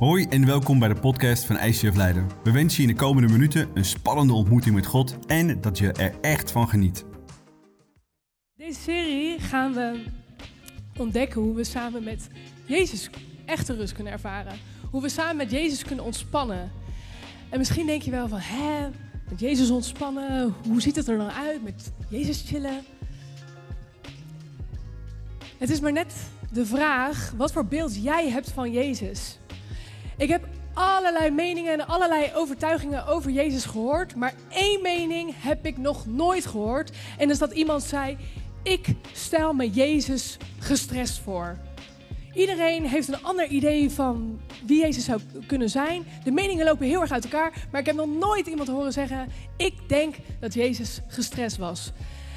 [0.00, 2.28] Hoi en welkom bij de podcast van ICF Leiden.
[2.42, 5.92] We wensen je in de komende minuten een spannende ontmoeting met God en dat je
[5.92, 7.04] er echt van geniet.
[8.54, 10.04] Deze serie gaan we
[10.96, 12.28] ontdekken hoe we samen met
[12.64, 13.10] Jezus
[13.44, 14.52] echte rust kunnen ervaren.
[14.90, 16.70] Hoe we samen met Jezus kunnen ontspannen.
[17.48, 18.88] En misschien denk je wel van, hè,
[19.30, 22.82] met Jezus ontspannen, hoe ziet het er dan uit met Jezus chillen?
[25.58, 26.14] Het is maar net
[26.52, 29.38] de vraag wat voor beeld jij hebt van Jezus.
[30.16, 35.78] Ik heb allerlei meningen en allerlei overtuigingen over Jezus gehoord, maar één mening heb ik
[35.78, 36.90] nog nooit gehoord.
[36.90, 38.16] En dat is dat iemand zei:
[38.62, 41.56] Ik stel me Jezus gestrest voor.
[42.34, 46.04] Iedereen heeft een ander idee van wie Jezus zou kunnen zijn.
[46.24, 49.28] De meningen lopen heel erg uit elkaar, maar ik heb nog nooit iemand horen zeggen:
[49.56, 51.92] Ik denk dat Jezus gestrest was.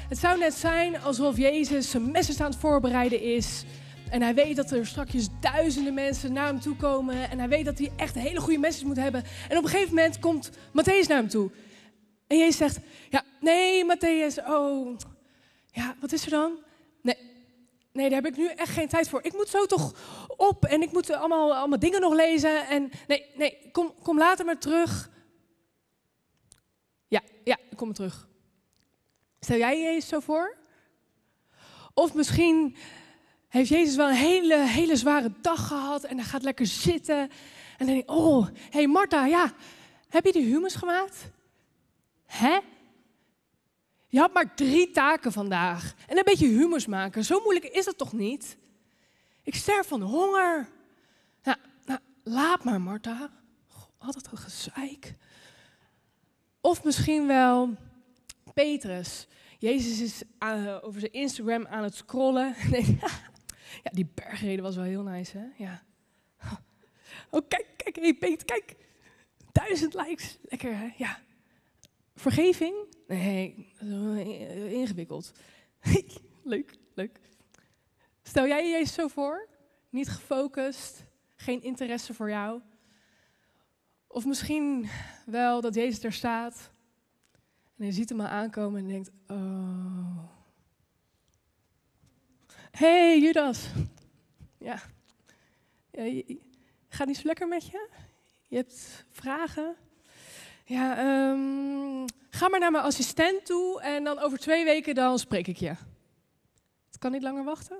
[0.08, 3.64] Het zou net zijn alsof Jezus zijn message aan het voorbereiden is.
[4.10, 7.30] En hij weet dat er straks duizenden mensen naar hem toe komen.
[7.30, 9.24] En hij weet dat hij echt hele goede message moet hebben.
[9.48, 11.50] En op een gegeven moment komt Matthäus naar hem toe.
[12.26, 12.78] En Jezus zegt,
[13.10, 14.96] ja, nee Matthäus, oh,
[15.70, 16.58] ja, wat is er dan?
[17.02, 17.16] Nee,
[17.92, 19.22] nee, daar heb ik nu echt geen tijd voor.
[19.22, 19.94] Ik moet zo toch
[20.36, 22.66] op en ik moet allemaal, allemaal dingen nog lezen.
[22.66, 25.10] En nee, nee, kom, kom later maar terug.
[27.08, 28.28] Ja, ja, ik kom maar terug.
[29.40, 30.56] Stel jij je zo voor?
[31.94, 32.76] Of misschien
[33.48, 37.18] heeft Jezus wel een hele, hele zware dag gehad en hij gaat lekker zitten.
[37.18, 37.30] En
[37.78, 39.52] dan denk ik, oh, hé hey Marta, ja,
[40.08, 41.30] heb je die humus gemaakt?
[42.26, 42.58] Hè?
[44.06, 45.94] Je had maar drie taken vandaag.
[46.06, 48.56] En een beetje humus maken, zo moeilijk is dat toch niet?
[49.42, 50.68] Ik sterf van honger.
[51.42, 53.30] Nou, nou laat maar Marta.
[53.98, 55.14] Altijd een gezeik.
[56.60, 57.74] Of misschien wel
[58.54, 59.26] Petrus.
[59.58, 62.54] Jezus is uh, over zijn Instagram aan het scrollen.
[63.82, 65.64] Ja, die bergreden was wel heel nice, hè?
[65.64, 65.82] Ja.
[67.30, 68.76] Oh, kijk, kijk, hey Peter, kijk.
[69.52, 70.38] Duizend likes.
[70.42, 70.90] Lekker, hè?
[70.96, 71.18] Ja.
[72.14, 72.74] Vergeving?
[73.06, 73.68] Nee,
[74.70, 75.32] ingewikkeld.
[76.42, 77.20] leuk, leuk.
[78.22, 79.48] Stel jij je Jezus zo voor?
[79.90, 81.04] Niet gefocust,
[81.36, 82.60] geen interesse voor jou.
[84.06, 84.88] Of misschien
[85.26, 86.70] wel dat Jezus er staat
[87.78, 90.22] en hij ziet hem aankomen en denkt, oh,
[92.70, 93.68] hey, Judas.
[94.58, 94.80] Ja.
[95.90, 96.22] ja
[96.88, 97.88] gaat niet zo lekker met je?
[98.46, 99.76] Je hebt vragen?
[100.64, 100.90] Ja,
[101.30, 105.56] um, ga maar naar mijn assistent toe en dan over twee weken dan spreek ik
[105.56, 105.74] je.
[106.86, 107.78] Het kan niet langer wachten.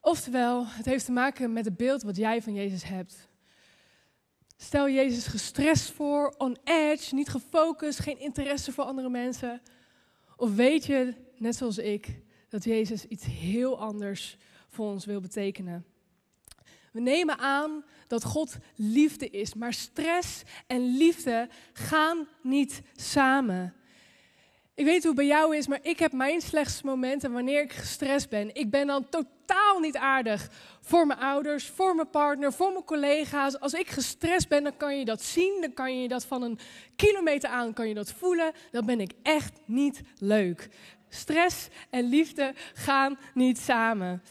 [0.00, 3.28] Oftewel, het heeft te maken met het beeld wat jij van Jezus hebt.
[4.56, 9.62] Stel Jezus gestrest voor, on edge, niet gefocust, geen interesse voor andere mensen.
[10.42, 14.36] Of weet je, net zoals ik, dat Jezus iets heel anders
[14.68, 15.84] voor ons wil betekenen?
[16.92, 23.74] We nemen aan dat God liefde is, maar stress en liefde gaan niet samen.
[24.74, 27.72] Ik weet hoe het bij jou is, maar ik heb mijn slechtste momenten wanneer ik
[27.72, 28.54] gestrest ben.
[28.54, 30.50] Ik ben dan totaal niet aardig
[30.80, 33.60] voor mijn ouders, voor mijn partner, voor mijn collega's.
[33.60, 35.58] Als ik gestrest ben, dan kan je dat zien.
[35.60, 36.58] Dan kan je dat van een
[36.96, 38.52] kilometer aan kan je dat voelen.
[38.70, 40.68] Dan ben ik echt niet leuk.
[41.08, 44.22] Stress en liefde gaan niet samen.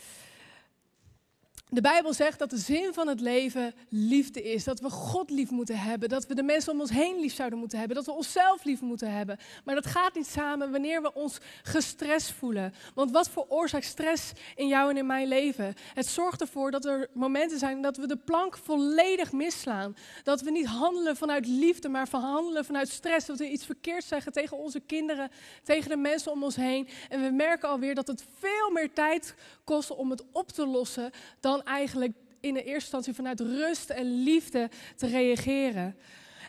[1.74, 4.64] De Bijbel zegt dat de zin van het leven liefde is.
[4.64, 6.10] Dat we God lief moeten hebben.
[6.10, 7.98] Dat we de mensen om ons heen lief zouden moeten hebben.
[7.98, 9.38] Dat we onszelf lief moeten hebben.
[9.66, 12.74] Maar dat gaat niet samen wanneer we ons gestrest voelen.
[12.94, 15.74] Want wat veroorzaakt stress in jou en in mijn leven?
[15.94, 19.96] Het zorgt ervoor dat er momenten zijn dat we de plank volledig misslaan.
[20.24, 23.28] Dat we niet handelen vanuit liefde, maar van handelen vanuit stress.
[23.28, 25.32] Dat we iets verkeerds zeggen tegen onze kinderen,
[25.64, 26.88] tegen de mensen om ons heen.
[27.10, 31.12] En we merken alweer dat het veel meer tijd kost om het op te lossen
[31.40, 35.96] dan eigenlijk in de eerste instantie vanuit rust en liefde te reageren.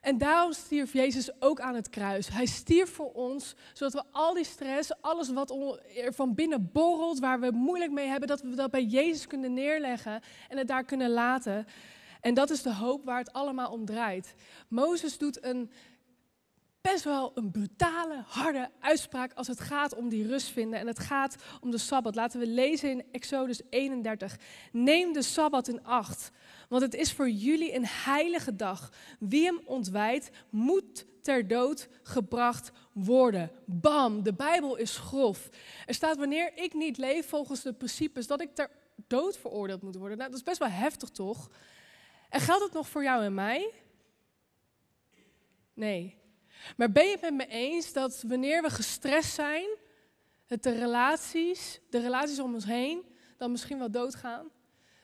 [0.02, 2.28] En daarom stierf Jezus ook aan het kruis.
[2.28, 5.50] Hij stierf voor ons, zodat we al die stress, alles wat
[5.96, 9.52] er van binnen borrelt, waar we moeilijk mee hebben, dat we dat bij Jezus kunnen
[9.52, 11.66] neerleggen en het daar kunnen laten.
[12.20, 14.34] En dat is de hoop waar het allemaal om draait.
[14.68, 15.70] Mozes doet een
[16.82, 20.98] best wel een brutale, harde uitspraak als het gaat om die rust vinden en het
[20.98, 22.14] gaat om de Sabbat.
[22.14, 24.38] Laten we lezen in Exodus 31.
[24.72, 26.30] Neem de Sabbat in acht,
[26.68, 28.92] want het is voor jullie een heilige dag.
[29.18, 33.50] Wie hem ontwijdt, moet ter dood gebracht worden.
[33.64, 35.48] Bam, de Bijbel is grof.
[35.86, 38.70] Er staat wanneer ik niet leef volgens de principes dat ik ter
[39.06, 40.18] dood veroordeeld moet worden.
[40.18, 41.50] Nou, dat is best wel heftig toch?
[42.28, 43.70] En geldt het nog voor jou en mij?
[45.74, 46.20] Nee.
[46.76, 49.66] Maar ben je het met me eens dat wanneer we gestrest zijn,
[50.46, 53.02] het de relaties, de relaties om ons heen,
[53.36, 54.50] dan misschien wel doodgaan?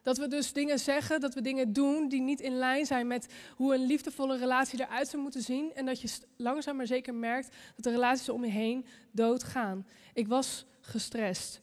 [0.03, 3.27] Dat we dus dingen zeggen, dat we dingen doen die niet in lijn zijn met
[3.57, 5.75] hoe een liefdevolle relatie eruit zou moeten zien.
[5.75, 9.87] En dat je langzaam maar zeker merkt dat de relaties om je heen doodgaan.
[10.13, 11.61] Ik was gestrest.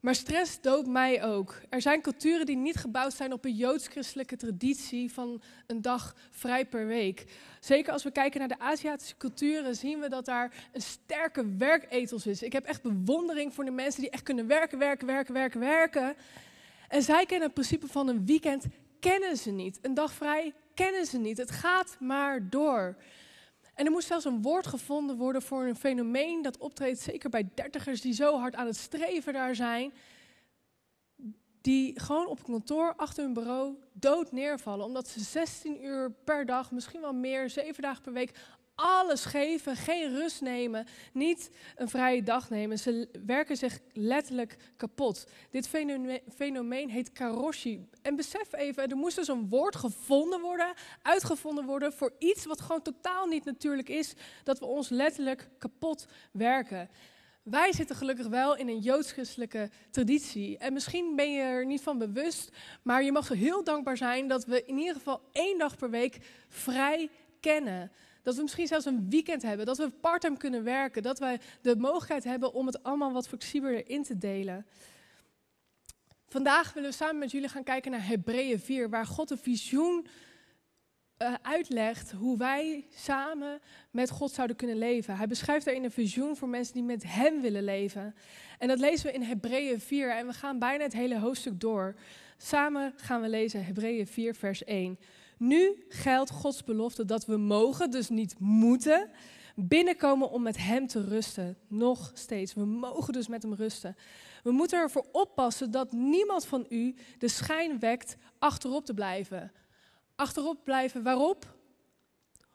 [0.00, 1.60] Maar stress doodt mij ook.
[1.68, 6.66] Er zijn culturen die niet gebouwd zijn op een joods-christelijke traditie van een dag vrij
[6.66, 7.24] per week.
[7.60, 12.26] Zeker als we kijken naar de Aziatische culturen, zien we dat daar een sterke werkethos
[12.26, 12.42] is.
[12.42, 16.14] Ik heb echt bewondering voor de mensen die echt kunnen werken, werken, werken, werken, werken.
[16.88, 18.64] En zij kennen het principe van een weekend,
[19.00, 19.78] kennen ze niet.
[19.82, 21.38] Een dag vrij kennen ze niet.
[21.38, 22.96] Het gaat maar door.
[23.80, 27.48] En er moest zelfs een woord gevonden worden voor een fenomeen dat optreedt, zeker bij
[27.54, 29.92] dertigers die zo hard aan het streven daar zijn,
[31.60, 36.70] die gewoon op kantoor achter hun bureau dood neervallen, omdat ze 16 uur per dag,
[36.70, 38.38] misschien wel meer, 7 dagen per week,
[38.80, 42.78] alles geven, geen rust nemen, niet een vrije dag nemen.
[42.78, 45.26] Ze werken zich letterlijk kapot.
[45.50, 45.68] Dit
[46.34, 47.88] fenomeen, heet karoshi.
[48.02, 52.60] En besef even, er moest dus een woord gevonden worden, uitgevonden worden voor iets wat
[52.60, 56.88] gewoon totaal niet natuurlijk is, dat we ons letterlijk kapot werken.
[57.42, 60.58] Wij zitten gelukkig wel in een joods-christelijke traditie.
[60.58, 62.50] En misschien ben je er niet van bewust,
[62.82, 66.18] maar je mag heel dankbaar zijn dat we in ieder geval één dag per week
[66.48, 67.10] vrij
[67.40, 67.92] kennen.
[68.22, 71.76] Dat we misschien zelfs een weekend hebben, dat we parttime kunnen werken, dat wij de
[71.76, 74.66] mogelijkheid hebben om het allemaal wat flexibeler in te delen.
[76.28, 80.06] Vandaag willen we samen met jullie gaan kijken naar Hebreeën 4, waar God een visioen
[81.22, 85.16] uh, uitlegt hoe wij samen met God zouden kunnen leven.
[85.16, 88.14] Hij beschrijft daarin een visioen voor mensen die met Hem willen leven.
[88.58, 91.94] En dat lezen we in Hebreeën 4 en we gaan bijna het hele hoofdstuk door.
[92.36, 94.98] Samen gaan we lezen Hebreeën 4, vers 1.
[95.40, 99.10] Nu geldt Gods belofte dat we mogen, dus niet moeten,
[99.54, 101.58] binnenkomen om met Hem te rusten.
[101.68, 102.54] Nog steeds.
[102.54, 103.96] We mogen dus met Hem rusten.
[104.42, 109.52] We moeten ervoor oppassen dat niemand van u de schijn wekt achterop te blijven.
[110.16, 111.56] Achterop blijven waarop?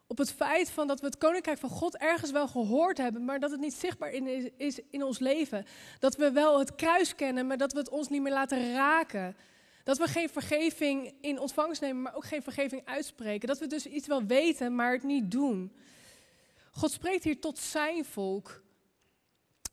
[0.07, 3.39] Op het feit van dat we het koninkrijk van God ergens wel gehoord hebben, maar
[3.39, 5.65] dat het niet zichtbaar in is in ons leven.
[5.99, 9.35] Dat we wel het kruis kennen, maar dat we het ons niet meer laten raken.
[9.85, 13.47] Dat we geen vergeving in ontvangst nemen, maar ook geen vergeving uitspreken.
[13.47, 15.71] Dat we dus iets wel weten, maar het niet doen.
[16.71, 18.63] God spreekt hier tot zijn volk.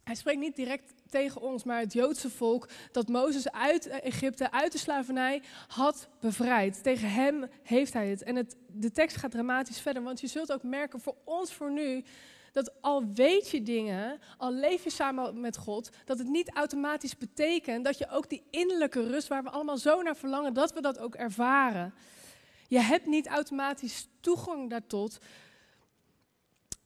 [0.05, 4.73] Hij spreekt niet direct tegen ons, maar het Joodse volk dat Mozes uit Egypte, uit
[4.73, 6.83] de slavernij had bevrijd.
[6.83, 8.23] Tegen hem heeft hij het.
[8.23, 11.73] En het, de tekst gaat dramatisch verder, want je zult ook merken voor ons voor
[11.73, 12.05] nu
[12.53, 17.17] dat al weet je dingen, al leef je samen met God, dat het niet automatisch
[17.19, 20.81] betekent dat je ook die innerlijke rust waar we allemaal zo naar verlangen, dat we
[20.81, 21.95] dat ook ervaren.
[22.69, 25.19] Je hebt niet automatisch toegang daartot.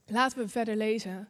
[0.07, 1.29] Laten we verder lezen.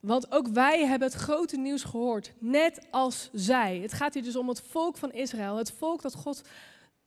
[0.00, 3.78] Want ook wij hebben het grote nieuws gehoord, net als zij.
[3.78, 6.42] Het gaat hier dus om het volk van Israël, het volk dat God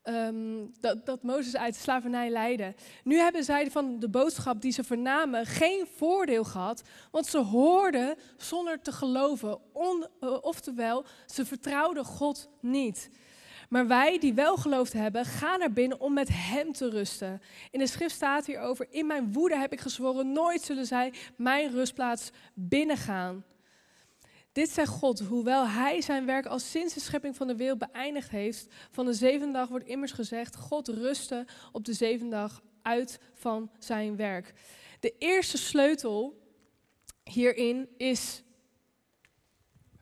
[0.07, 2.75] Ehm, dat, dat Mozes uit de slavernij leidde.
[3.03, 6.81] Nu hebben zij van de boodschap die ze vernamen geen voordeel gehad,
[7.11, 9.59] want ze hoorden zonder te geloven.
[10.19, 13.09] Eh, oftewel, ze vertrouwden God niet.
[13.69, 17.41] Maar wij die wel geloofd hebben, gaan naar binnen om met Hem te rusten.
[17.71, 21.71] In de schrift staat hierover: In mijn woede heb ik gezworen, nooit zullen zij mijn
[21.71, 23.43] rustplaats binnengaan.
[24.57, 28.29] Dit zegt God, hoewel hij zijn werk al sinds de schepping van de wereld beëindigd
[28.29, 28.67] heeft.
[28.91, 33.71] Van de zevende dag wordt immers gezegd, God rustte op de zevende dag uit van
[33.79, 34.53] zijn werk.
[34.99, 36.41] De eerste sleutel
[37.23, 38.43] hierin is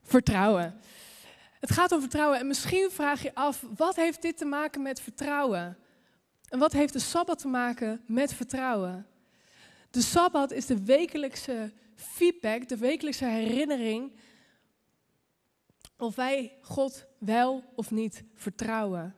[0.03, 0.79] vertrouwen.
[1.59, 5.01] Het gaat om vertrouwen en misschien vraag je af, wat heeft dit te maken met
[5.01, 5.77] vertrouwen?
[6.50, 9.07] En wat heeft de Sabbat te maken met vertrouwen?
[9.91, 14.12] De Sabbat is de wekelijkse feedback, de wekelijkse herinnering
[15.97, 19.15] of wij God wel of niet vertrouwen.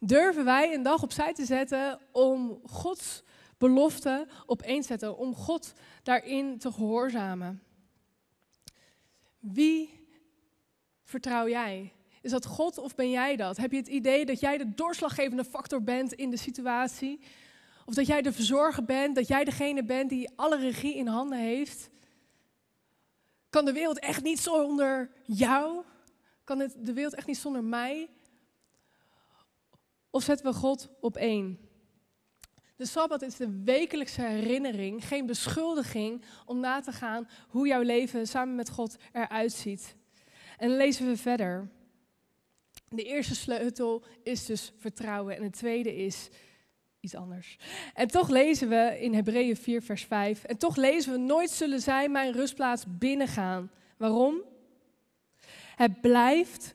[0.00, 3.22] Durven wij een dag opzij te zetten om Gods
[3.60, 7.62] belofte op te zetten, om God daarin te gehoorzamen?
[9.38, 10.06] Wie
[11.04, 11.92] vertrouw jij?
[12.22, 13.56] Is dat God of ben jij dat?
[13.56, 17.20] Heb je het idee dat jij de doorslaggevende factor bent in de situatie?
[17.84, 21.38] Of dat jij de verzorger bent, dat jij degene bent die alle regie in handen
[21.38, 21.90] heeft?
[23.50, 25.84] Kan de wereld echt niet zonder jou?
[26.44, 28.10] Kan het, de wereld echt niet zonder mij?
[30.10, 31.58] Of zetten we God op één?
[32.76, 38.26] De Sabbat is de wekelijkse herinnering, geen beschuldiging om na te gaan hoe jouw leven
[38.26, 39.96] samen met God eruit ziet.
[40.56, 41.70] En lezen we verder.
[42.88, 46.28] De eerste sleutel is dus vertrouwen en de tweede is
[47.00, 47.56] iets anders.
[47.94, 50.44] En toch lezen we in Hebreeën 4, vers 5.
[50.44, 53.70] En toch lezen we: Nooit zullen zij mijn rustplaats binnengaan.
[53.96, 54.42] Waarom?
[55.76, 56.74] Het blijft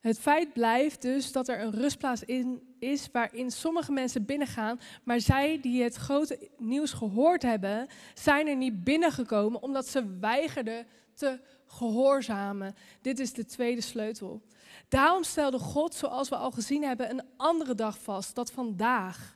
[0.00, 5.20] Het feit blijft dus dat er een rustplaats in is waarin sommige mensen binnengaan, maar
[5.20, 11.40] zij die het grote nieuws gehoord hebben, zijn er niet binnengekomen omdat ze weigerden te
[11.66, 12.74] gehoorzamen.
[13.00, 14.42] Dit is de tweede sleutel.
[14.88, 19.35] Daarom stelde God, zoals we al gezien hebben, een andere dag vast, dat vandaag.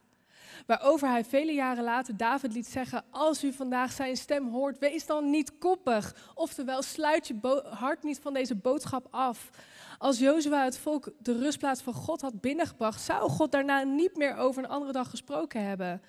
[0.67, 5.07] Waarover hij vele jaren later David liet zeggen: Als u vandaag zijn stem hoort, wees
[5.07, 6.31] dan niet koppig.
[6.35, 9.51] Oftewel, sluit je hart niet van deze boodschap af.
[9.99, 14.37] Als Jozua het volk de rustplaats van God had binnengebracht, zou God daarna niet meer
[14.37, 16.03] over een andere dag gesproken hebben.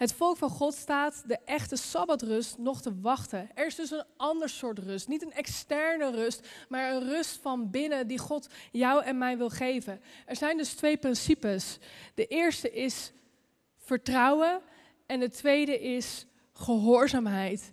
[0.00, 3.50] Het volk van God staat de echte sabbatrust nog te wachten.
[3.54, 5.08] Er is dus een ander soort rust.
[5.08, 9.50] Niet een externe rust, maar een rust van binnen die God jou en mij wil
[9.50, 10.00] geven.
[10.26, 11.78] Er zijn dus twee principes.
[12.14, 13.12] De eerste is
[13.90, 14.60] vertrouwen
[15.06, 17.72] en de tweede is gehoorzaamheid.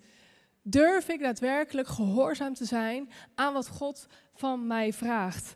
[0.62, 5.56] Durf ik daadwerkelijk gehoorzaam te zijn aan wat God van mij vraagt?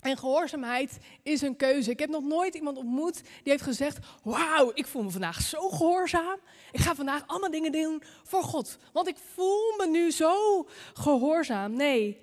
[0.00, 1.90] En gehoorzaamheid is een keuze.
[1.90, 5.68] Ik heb nog nooit iemand ontmoet die heeft gezegd: Wauw, ik voel me vandaag zo
[5.68, 6.38] gehoorzaam.
[6.72, 8.78] Ik ga vandaag allemaal dingen doen voor God.
[8.92, 11.72] Want ik voel me nu zo gehoorzaam.
[11.72, 12.20] Nee,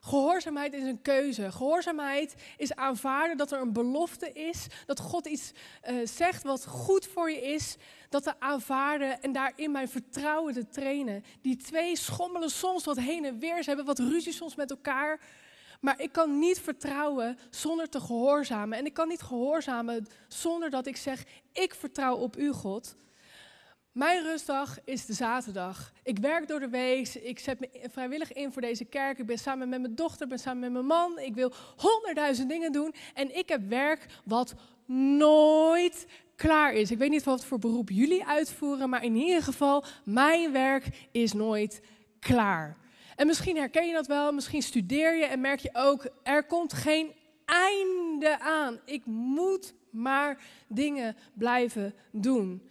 [0.00, 1.52] gehoorzaamheid is een keuze.
[1.52, 4.66] Gehoorzaamheid is aanvaarden dat er een belofte is.
[4.86, 5.52] Dat God iets
[5.90, 7.76] uh, zegt wat goed voor je is.
[8.08, 11.24] Dat te aanvaarden en daarin mijn vertrouwen te trainen.
[11.40, 13.62] Die twee schommelen soms wat heen en weer.
[13.62, 15.20] Ze hebben wat ruzie soms met elkaar.
[15.80, 18.78] Maar ik kan niet vertrouwen zonder te gehoorzamen.
[18.78, 22.94] En ik kan niet gehoorzamen zonder dat ik zeg: Ik vertrouw op u, God.
[23.92, 25.92] Mijn rustdag is de zaterdag.
[26.02, 27.08] Ik werk door de week.
[27.08, 29.18] Ik zet me vrijwillig in voor deze kerk.
[29.18, 31.18] Ik ben samen met mijn dochter, ben samen met mijn man.
[31.18, 32.94] Ik wil honderdduizend dingen doen.
[33.14, 34.54] En ik heb werk wat
[35.16, 36.06] nooit
[36.36, 36.90] klaar is.
[36.90, 41.32] Ik weet niet wat voor beroep jullie uitvoeren, maar in ieder geval, mijn werk is
[41.32, 41.80] nooit
[42.20, 42.76] klaar.
[43.16, 46.72] En misschien herken je dat wel, misschien studeer je en merk je ook, er komt
[46.72, 47.12] geen
[47.44, 48.80] einde aan.
[48.84, 52.68] Ik moet maar dingen blijven doen.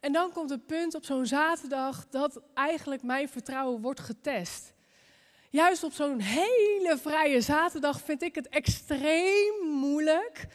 [0.00, 4.72] En dan komt het punt op zo'n zaterdag dat eigenlijk mijn vertrouwen wordt getest.
[5.50, 10.46] Juist op zo'n hele vrije zaterdag vind ik het extreem moeilijk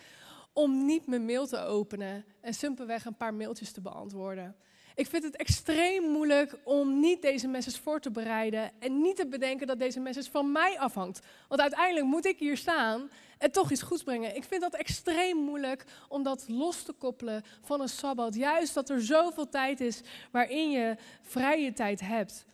[0.54, 4.56] om niet mijn mail te openen en simpelweg een paar mailtjes te beantwoorden.
[4.96, 9.28] Ik vind het extreem moeilijk om niet deze message voor te bereiden en niet te
[9.28, 11.20] bedenken dat deze message van mij afhangt.
[11.48, 14.36] Want uiteindelijk moet ik hier staan en toch iets goeds brengen.
[14.36, 18.36] Ik vind dat extreem moeilijk om dat los te koppelen van een sabbat.
[18.36, 22.46] Juist dat er zoveel tijd is waarin je vrije tijd hebt.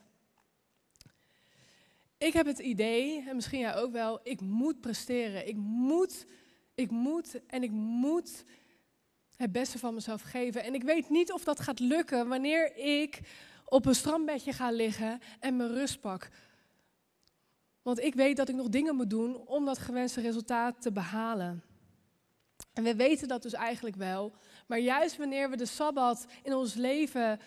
[2.18, 5.48] Ik heb het idee, en misschien jij ook wel, ik moet presteren.
[5.48, 6.26] Ik moet,
[6.76, 8.44] ik moet en ik moet
[9.40, 10.64] het beste van mezelf geven.
[10.64, 13.20] En ik weet niet of dat gaat lukken wanneer ik
[13.66, 16.30] op een strandbedje ga liggen en mijn rust pak.
[17.82, 21.64] Want ik weet dat ik nog dingen moet doen om dat gewenste resultaat te behalen.
[22.74, 24.34] En we weten dat dus eigenlijk wel.
[24.68, 27.40] Maar juist wanneer we de sabbat in ons leven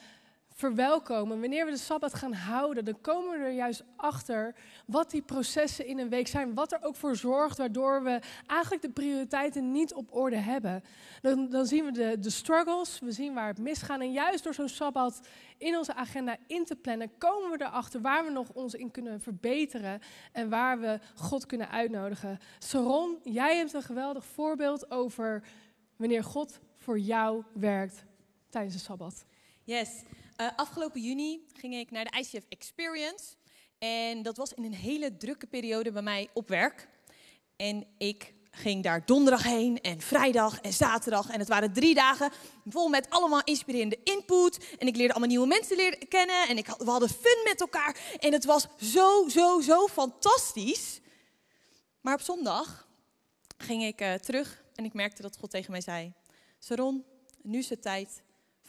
[0.54, 4.54] verwelkomen, wanneer we de Sabbat gaan houden, dan komen we er juist achter
[4.87, 6.54] wat die processen in een week zijn.
[6.54, 10.82] Wat er ook voor zorgt waardoor we eigenlijk de prioriteiten niet op orde hebben.
[11.21, 14.00] Dan, dan zien we de, de struggles, we zien waar het misgaat.
[14.00, 15.21] En juist door zo'n Sabbat
[15.59, 19.21] in onze agenda in te plannen, komen we erachter waar we nog ons in kunnen
[19.21, 20.00] verbeteren
[20.32, 22.38] en waar we God kunnen uitnodigen.
[22.59, 25.42] Saron, jij hebt een geweldig voorbeeld over
[25.97, 28.04] wanneer God voor jou werkt
[28.49, 29.25] tijdens de Sabbat.
[29.64, 30.02] Yes.
[30.43, 33.25] Uh, afgelopen juni ging ik naar de ICF Experience.
[33.79, 36.89] En dat was in een hele drukke periode bij mij op werk.
[37.57, 41.31] En ik ging daar donderdag heen en vrijdag en zaterdag.
[41.31, 42.31] En het waren drie dagen
[42.67, 44.77] vol met allemaal inspirerende input.
[44.79, 46.49] En ik leerde allemaal nieuwe mensen leren kennen.
[46.49, 48.17] En ik, we hadden fun met elkaar.
[48.19, 51.01] En het was zo, zo, zo fantastisch.
[52.01, 52.89] Maar op zondag
[53.57, 56.13] ging ik uh, terug en ik merkte dat God tegen mij zei...
[56.59, 57.05] Saron,
[57.43, 58.23] nu is het tijd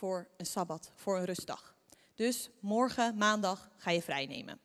[0.03, 1.75] voor een sabbat, voor een rustdag.
[2.15, 4.59] Dus morgen, maandag, ga je vrij nemen.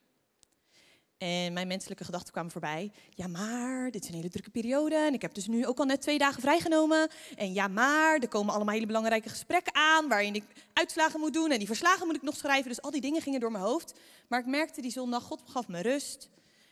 [1.19, 2.93] En mijn menselijke gedachten kwamen voorbij.
[3.11, 4.95] Ja, maar dit is een hele drukke periode.
[4.95, 7.09] En ik heb dus nu ook al net twee dagen vrijgenomen.
[7.37, 10.09] En ja, maar er komen allemaal hele belangrijke gesprekken aan.
[10.09, 11.51] waarin ik uitslagen moet doen.
[11.51, 12.69] En die verslagen moet ik nog schrijven.
[12.69, 13.99] Dus al die dingen gingen door mijn hoofd.
[14.29, 16.29] Maar ik merkte die zondag, God gaf me rust.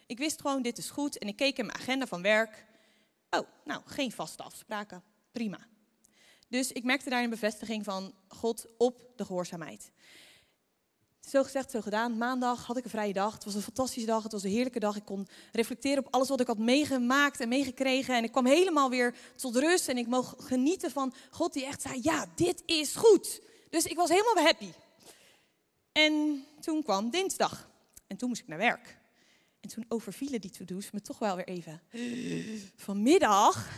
[0.06, 1.18] Ik wist gewoon, dit is goed.
[1.18, 2.64] En ik keek in mijn agenda van werk.
[3.30, 5.02] Oh, nou, geen vaste afspraken.
[5.32, 5.58] Prima.
[6.48, 9.90] Dus ik merkte daar een bevestiging van God op de gehoorzaamheid.
[11.20, 12.18] Zo gezegd, zo gedaan.
[12.18, 13.34] Maandag had ik een vrije dag.
[13.34, 14.22] Het was een fantastische dag.
[14.22, 14.96] Het was een heerlijke dag.
[14.96, 18.16] Ik kon reflecteren op alles wat ik had meegemaakt en meegekregen.
[18.16, 19.88] En ik kwam helemaal weer tot rust.
[19.88, 23.40] En ik mocht genieten van God die echt zei, ja, dit is goed.
[23.70, 24.70] Dus ik was helemaal happy.
[25.92, 27.68] En toen kwam dinsdag.
[28.06, 28.98] En toen moest ik naar werk.
[29.60, 31.82] En toen overvielen die to-do's me toch wel weer even.
[32.86, 33.68] Vanmiddag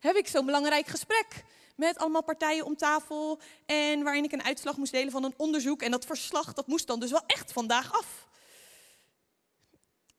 [0.00, 1.44] heb ik zo'n belangrijk gesprek
[1.76, 3.40] met allemaal partijen om tafel.
[3.66, 5.82] En waarin ik een uitslag moest delen van een onderzoek.
[5.82, 8.28] En dat verslag, dat moest dan dus wel echt vandaag af.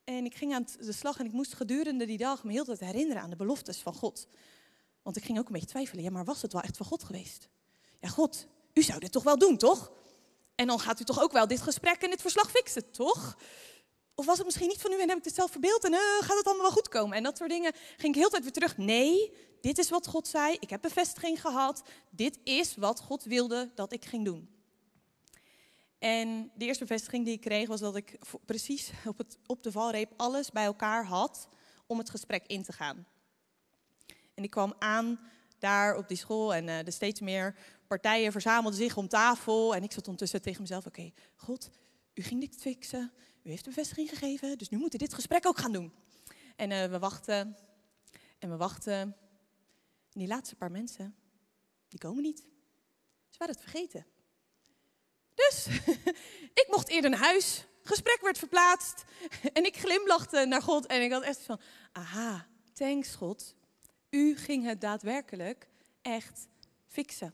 [0.04, 2.80] En ik ging aan de slag en ik moest gedurende die dag me heel tijd
[2.80, 4.28] herinneren aan de beloftes van God.
[5.02, 7.04] Want ik ging ook een beetje twijfelen, ja, maar was het wel echt van God
[7.04, 7.50] geweest?
[8.00, 9.92] Ja, God, u zou dit toch wel doen, toch?
[10.56, 13.38] En dan gaat u toch ook wel dit gesprek en dit verslag fixen, toch?
[14.16, 16.00] Of was het misschien niet van u en heb ik dit zelf verbeeld en uh,
[16.00, 17.18] gaat het allemaal wel goed komen?
[17.18, 18.78] En dat soort dingen ging ik heel tijd weer terug.
[18.78, 20.58] Nee, dit is wat God zei.
[20.60, 21.84] Ik heb bevestiging gehad.
[22.10, 24.50] Dit is wat God wilde dat ik ging doen.
[26.00, 29.72] En de eerste bevestiging die ik kreeg was dat ik precies op, het, op de
[29.72, 31.48] valreep alles bij elkaar had
[31.88, 33.06] om het gesprek in te gaan.
[34.34, 35.20] En ik kwam aan
[35.60, 37.56] daar op die school en uh, er steeds meer
[37.88, 39.76] partijen verzamelden zich om tafel.
[39.76, 41.70] En ik zat ondertussen tegen mezelf, oké, God,
[42.14, 43.12] u ging dit fixen,
[43.44, 45.94] u heeft bevestiging gegeven, dus nu moeten we dit gesprek ook gaan doen.
[46.56, 47.58] En uh, we wachten
[48.40, 49.16] en we wachten.
[50.18, 51.16] En die laatste paar mensen,
[51.88, 52.40] die komen niet.
[53.30, 54.06] Ze waren het vergeten.
[55.34, 55.68] Dus
[56.62, 57.66] ik mocht eerder naar huis.
[57.84, 59.04] Gesprek werd verplaatst.
[59.54, 60.86] En ik glimlachte naar God.
[60.86, 61.60] En ik had echt van,
[61.92, 63.56] aha, thanks God.
[64.10, 65.68] U ging het daadwerkelijk
[66.02, 66.48] echt
[66.88, 67.34] fixen.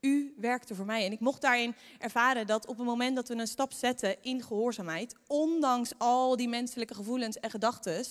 [0.00, 1.04] U werkte voor mij.
[1.04, 4.42] En ik mocht daarin ervaren dat op het moment dat we een stap zetten in
[4.42, 8.04] gehoorzaamheid, ondanks al die menselijke gevoelens en gedachten,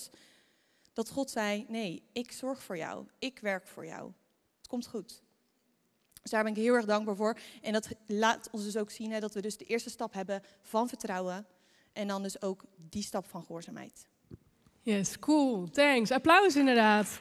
[0.93, 3.05] dat God zei: Nee, ik zorg voor jou.
[3.19, 4.11] Ik werk voor jou.
[4.57, 5.21] Het komt goed.
[6.21, 7.37] Dus daar ben ik heel erg dankbaar voor.
[7.61, 10.43] En dat laat ons dus ook zien hè, dat we dus de eerste stap hebben
[10.61, 11.45] van vertrouwen.
[11.93, 14.07] En dan dus ook die stap van gehoorzaamheid.
[14.81, 15.69] Yes, cool.
[15.69, 16.11] Thanks.
[16.11, 17.17] Applaus inderdaad.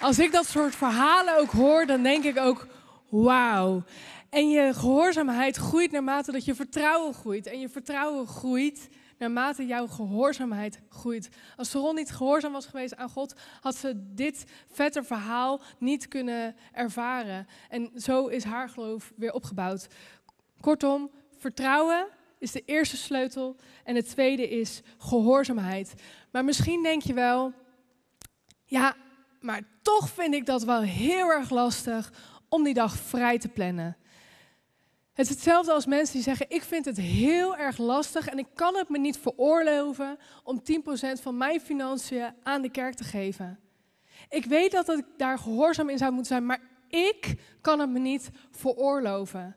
[0.00, 2.66] Als ik dat soort verhalen ook hoor, dan denk ik ook,
[3.08, 3.82] wauw.
[4.28, 7.46] En je gehoorzaamheid groeit naarmate dat je vertrouwen groeit.
[7.46, 8.88] En je vertrouwen groeit
[9.20, 11.28] naarmate jouw gehoorzaamheid groeit.
[11.56, 16.56] Als Saron niet gehoorzaam was geweest aan God, had ze dit vette verhaal niet kunnen
[16.72, 17.46] ervaren.
[17.68, 19.86] En zo is haar geloof weer opgebouwd.
[20.60, 22.06] Kortom, vertrouwen
[22.38, 23.56] is de eerste sleutel.
[23.84, 25.94] En het tweede is gehoorzaamheid.
[26.30, 27.52] Maar misschien denk je wel,
[28.64, 28.96] ja,
[29.40, 32.12] maar toch vind ik dat wel heel erg lastig
[32.48, 33.96] om die dag vrij te plannen.
[35.12, 38.46] Het is hetzelfde als mensen die zeggen: Ik vind het heel erg lastig en ik
[38.54, 40.62] kan het me niet veroorloven om
[41.18, 43.58] 10% van mijn financiën aan de kerk te geven.
[44.28, 47.98] Ik weet dat ik daar gehoorzaam in zou moeten zijn, maar ik kan het me
[47.98, 49.56] niet veroorloven.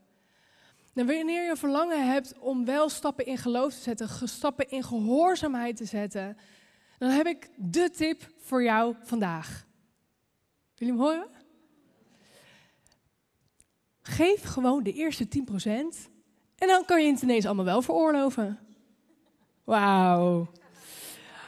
[0.94, 5.78] En wanneer je verlangen hebt om wel stappen in geloof te zetten, stappen in gehoorzaamheid
[5.78, 6.38] te zetten,
[6.98, 9.66] dan heb ik de tip voor jou vandaag.
[10.76, 11.43] Wil je hem horen?
[14.04, 16.12] Geef gewoon de eerste 10%
[16.58, 18.60] en dan kan je het ineens allemaal wel veroorloven.
[19.64, 20.48] Wauw.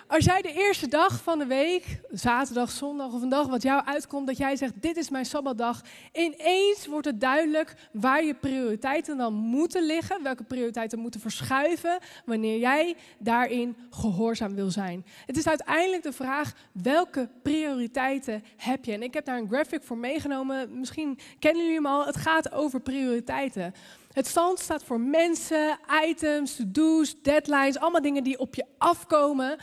[0.08, 3.86] Als jij de eerste dag van de week, zaterdag, zondag of een dag wat jou
[3.86, 5.82] uitkomt, dat jij zegt: Dit is mijn sabbatdag.
[6.14, 12.60] Ineens wordt het duidelijk waar je prioriteiten dan moeten liggen, welke prioriteiten moeten verschuiven, wanneer
[12.60, 15.06] jij daarin gehoorzaam wil zijn.
[15.26, 18.94] Het is uiteindelijk de vraag: welke prioriteiten heb je?
[18.94, 20.80] En ik heb daar een graphic voor meegenomen.
[20.80, 22.06] Misschien kennen jullie hem al.
[22.06, 23.74] Het gaat over prioriteiten.
[24.16, 29.58] Het stand staat voor mensen, items, to-do's, deadlines, allemaal dingen die op je afkomen.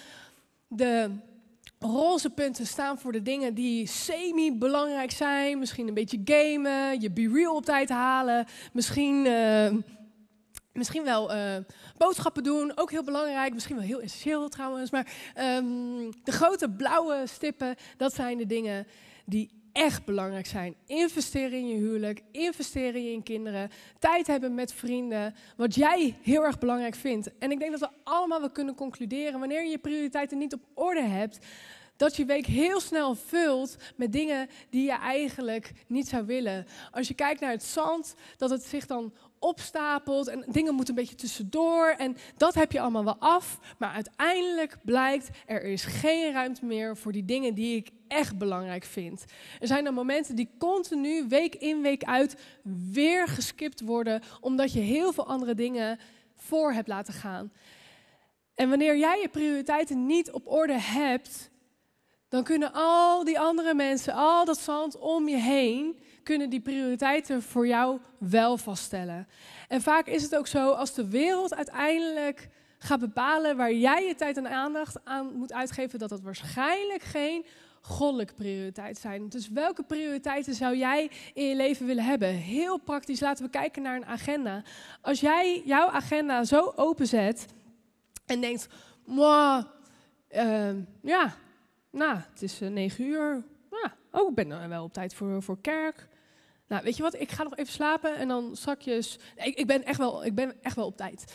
[0.75, 1.11] De
[1.79, 5.59] roze punten staan voor de dingen die semi-belangrijk zijn.
[5.59, 8.47] Misschien een beetje gamen, je be real op tijd halen.
[8.73, 9.71] Misschien, uh,
[10.73, 11.57] misschien wel uh,
[11.97, 13.55] boodschappen doen, ook heel belangrijk.
[13.55, 14.91] Misschien wel heel essentieel trouwens.
[14.91, 15.07] Maar
[15.39, 18.87] um, de grote blauwe stippen, dat zijn de dingen
[19.25, 20.75] die echt belangrijk zijn.
[20.87, 26.59] Investeren in je huwelijk, investeren in kinderen, tijd hebben met vrienden, wat jij heel erg
[26.59, 27.39] belangrijk vindt.
[27.39, 30.63] En ik denk dat we allemaal wel kunnen concluderen, wanneer je je prioriteiten niet op
[30.75, 31.39] orde hebt,
[31.97, 36.67] dat je week heel snel vult met dingen die je eigenlijk niet zou willen.
[36.91, 41.01] Als je kijkt naar het zand, dat het zich dan opstapelt en dingen moeten een
[41.01, 43.59] beetje tussendoor en dat heb je allemaal wel af.
[43.79, 48.85] Maar uiteindelijk blijkt er is geen ruimte meer voor die dingen die ik echt belangrijk
[48.85, 49.25] vind.
[49.61, 52.37] Er zijn dan momenten die continu week in week uit
[52.93, 55.99] weer geskipt worden omdat je heel veel andere dingen
[56.37, 57.53] voor hebt laten gaan.
[58.55, 61.51] En wanneer jij je prioriteiten niet op orde hebt,
[62.29, 67.43] dan kunnen al die andere mensen, al dat zand om je heen, kunnen die prioriteiten
[67.43, 69.29] voor jou wel vaststellen.
[69.69, 74.15] En vaak is het ook zo, als de wereld uiteindelijk gaat bepalen waar jij je
[74.15, 77.47] tijd en aandacht aan moet uitgeven, dat dat waarschijnlijk geen
[77.81, 79.29] goddelijke prioriteit zijn.
[79.29, 82.29] Dus welke prioriteiten zou jij in je leven willen hebben?
[82.29, 84.63] Heel praktisch, laten we kijken naar een agenda.
[85.01, 87.47] Als jij jouw agenda zo openzet
[88.27, 88.69] en denkt,
[90.29, 91.35] Ehm, ja,
[91.91, 93.45] nou, het is uh, negen uur.
[94.11, 96.09] Oh, ik ben wel op tijd voor, voor kerk.
[96.73, 98.87] Nou, weet je wat, ik ga nog even slapen en dan straks...
[98.87, 101.35] Ik, ik, ben echt wel, ik ben echt wel op tijd.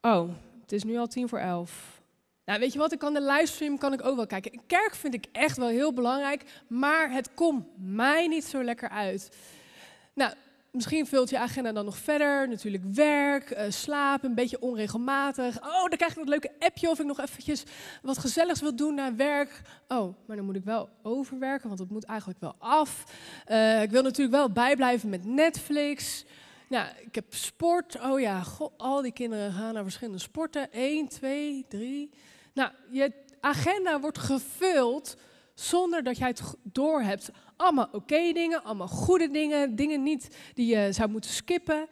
[0.00, 0.28] Oh,
[0.60, 2.02] het is nu al tien voor elf.
[2.44, 4.60] Nou, weet je wat, ik kan de livestream kan ik ook wel kijken.
[4.66, 9.36] Kerk vind ik echt wel heel belangrijk, maar het komt mij niet zo lekker uit.
[10.14, 10.32] Nou,
[10.70, 12.48] misschien vult je agenda dan nog verder.
[12.48, 15.60] Natuurlijk werk, uh, slaap, een beetje onregelmatig.
[15.60, 17.64] Oh, dan krijg ik dat leuke appje of ik nog eventjes
[18.02, 19.60] wat gezelligs wil doen na werk.
[19.88, 23.04] Oh, maar dan moet ik wel overwerken, want het moet eigenlijk wel af.
[23.48, 26.24] Uh, ik wil natuurlijk wel bijblijven met Netflix.
[26.68, 28.00] Nou, ik heb sport.
[28.00, 28.42] Oh ja,
[28.76, 30.72] al die kinderen gaan naar verschillende sporten.
[30.72, 32.10] 1, 2, 3.
[32.52, 35.16] Nou, je agenda wordt gevuld
[35.54, 37.30] zonder dat jij het doorhebt.
[37.58, 41.88] Allemaal oké dingen, allemaal goede dingen, dingen niet die je zou moeten skippen.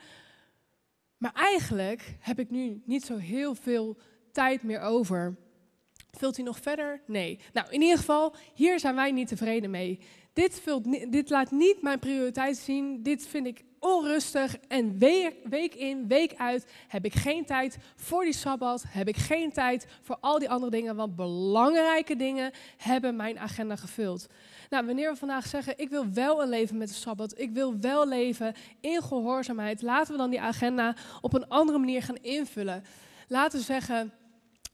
[1.16, 3.96] Maar eigenlijk heb ik nu niet zo heel veel
[4.32, 5.36] tijd meer over.
[6.10, 7.02] Vult hij nog verder?
[7.06, 7.38] Nee.
[7.52, 9.98] Nou, in ieder geval, hier zijn wij niet tevreden mee.
[10.32, 13.02] Dit, vult, dit laat niet mijn prioriteit zien.
[13.02, 18.24] Dit vind ik onrustig en week, week, in, week uit heb ik geen tijd voor
[18.24, 23.16] die sabbat, heb ik geen tijd voor al die andere dingen, want belangrijke dingen hebben
[23.16, 24.26] mijn agenda gevuld.
[24.70, 27.80] Nou, wanneer we vandaag zeggen, ik wil wel een leven met de sabbat, ik wil
[27.80, 32.84] wel leven in gehoorzaamheid, laten we dan die agenda op een andere manier gaan invullen.
[33.28, 34.12] Laten we zeggen,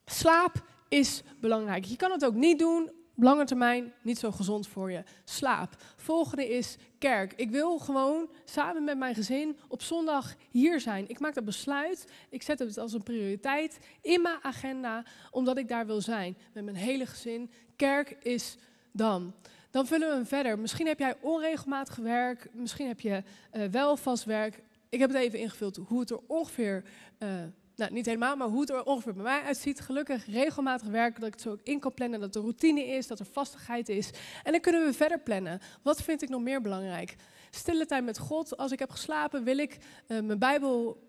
[0.05, 1.85] slaap is belangrijk.
[1.85, 5.03] Je kan het ook niet doen lange termijn niet zo gezond voor je.
[5.25, 5.77] Slaap.
[5.97, 7.33] Volgende is kerk.
[7.37, 11.09] Ik wil gewoon samen met mijn gezin op zondag hier zijn.
[11.09, 12.13] Ik maak dat besluit.
[12.31, 16.37] Ik zet het als een prioriteit in mijn agenda, omdat ik daar wil zijn.
[16.53, 17.51] Met mijn hele gezin.
[17.77, 18.57] Kerk is
[18.93, 19.35] dan.
[19.73, 20.59] Dan vullen we hem verder.
[20.59, 22.49] Misschien heb jij onregelmatig werk.
[22.53, 24.63] Misschien heb je uh, wel vast werk.
[24.89, 26.85] Ik heb het even ingevuld hoe het er ongeveer
[27.19, 27.29] uh,
[27.77, 29.81] nou, niet helemaal, maar hoe het er ongeveer bij mij uitziet.
[29.81, 33.07] Gelukkig regelmatig werken, dat ik het zo ook in kan plannen, dat er routine is,
[33.07, 34.11] dat er vastigheid is.
[34.43, 35.61] En dan kunnen we verder plannen.
[35.83, 37.17] Wat vind ik nog meer belangrijk?
[37.51, 38.57] Stille tijd met God.
[38.57, 41.03] Als ik heb geslapen, wil ik uh, mijn Bijbel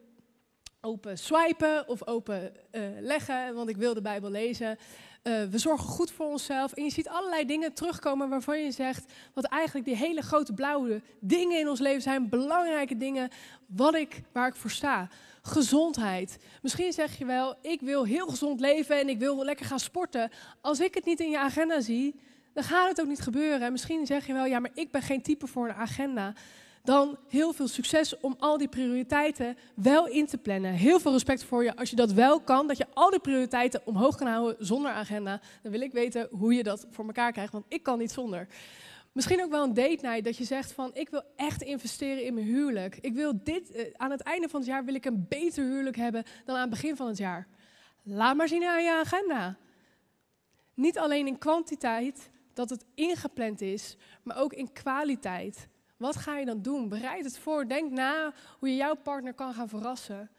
[0.82, 2.52] open swipen of open
[3.00, 4.78] leggen, want ik wil de Bijbel lezen.
[5.24, 6.74] Uh, we zorgen goed voor onszelf.
[6.74, 11.02] En je ziet allerlei dingen terugkomen waarvan je zegt, wat eigenlijk die hele grote blauwe
[11.20, 13.30] dingen in ons leven zijn, belangrijke dingen,
[13.68, 15.10] wat ik, waar ik voor sta
[15.46, 16.38] gezondheid.
[16.62, 20.32] Misschien zeg je wel, ik wil heel gezond leven en ik wil lekker gaan sporten.
[20.62, 22.16] Als ik het niet in je agenda zie,
[22.54, 23.62] dan gaat het ook niet gebeuren.
[23.62, 26.34] En misschien zeg je wel, ja, maar ik ben geen type voor een agenda.
[26.84, 30.74] Dan heel veel succes om al die prioriteiten wel in te plannen.
[30.74, 33.82] Heel veel respect voor je als je dat wel kan, dat je al die prioriteiten
[33.86, 35.42] omhoog kan houden zonder agenda.
[35.62, 38.48] Dan wil ik weten hoe je dat voor elkaar krijgt, want ik kan niet zonder.
[39.12, 42.34] Misschien ook wel een date night dat je zegt van ik wil echt investeren in
[42.34, 42.98] mijn huwelijk.
[43.02, 45.96] Ik wil dit, eh, aan het einde van het jaar wil ik een beter huwelijk
[45.96, 47.48] hebben dan aan het begin van het jaar.
[48.04, 49.58] Laat maar zien aan je agenda.
[50.74, 55.68] Niet alleen in kwantiteit dat het ingepland is, maar ook in kwaliteit.
[56.04, 56.90] Wat ga je dan doen?
[56.90, 57.68] Bereid het voor.
[57.68, 60.30] Denk na hoe je jouw partner kan gaan verrassen.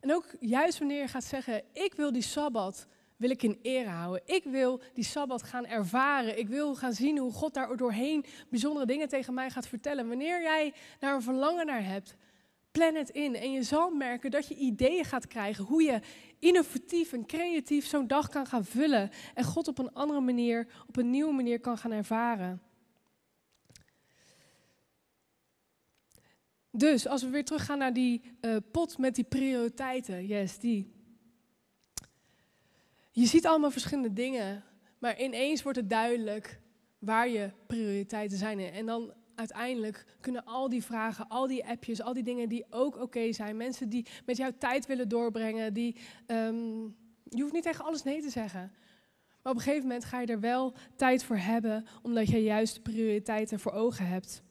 [0.00, 3.88] En ook juist wanneer je gaat zeggen: Ik wil die sabbat wil ik in ere
[3.88, 4.22] houden.
[4.24, 6.38] Ik wil die Sabbat gaan ervaren.
[6.38, 10.08] Ik wil gaan zien hoe God daar doorheen bijzondere dingen tegen mij gaat vertellen.
[10.08, 12.14] Wanneer jij daar een verlangen naar hebt,
[12.70, 13.36] plan het in.
[13.36, 16.00] En je zal merken dat je ideeën gaat krijgen hoe je
[16.38, 19.10] innovatief en creatief zo'n dag kan gaan vullen.
[19.34, 22.69] En God op een andere manier, op een nieuwe manier kan gaan ervaren.
[26.70, 30.92] Dus als we weer teruggaan naar die uh, pot met die prioriteiten, yes, die.
[33.10, 34.64] Je ziet allemaal verschillende dingen,
[34.98, 36.60] maar ineens wordt het duidelijk
[36.98, 38.60] waar je prioriteiten zijn.
[38.60, 42.96] En dan uiteindelijk kunnen al die vragen, al die appjes, al die dingen die ook
[43.02, 47.84] oké zijn, mensen die met jou tijd willen doorbrengen, die, um, je hoeft niet tegen
[47.84, 48.72] alles nee te zeggen.
[49.42, 52.82] Maar op een gegeven moment ga je er wel tijd voor hebben, omdat je juist
[52.82, 54.42] prioriteiten voor ogen hebt.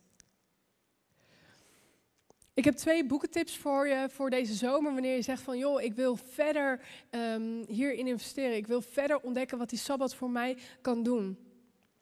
[2.60, 4.94] Ik heb twee boekentips voor je voor deze zomer.
[4.94, 8.56] Wanneer je zegt van joh, ik wil verder um, hierin investeren.
[8.56, 11.38] Ik wil verder ontdekken wat die Sabbat voor mij kan doen.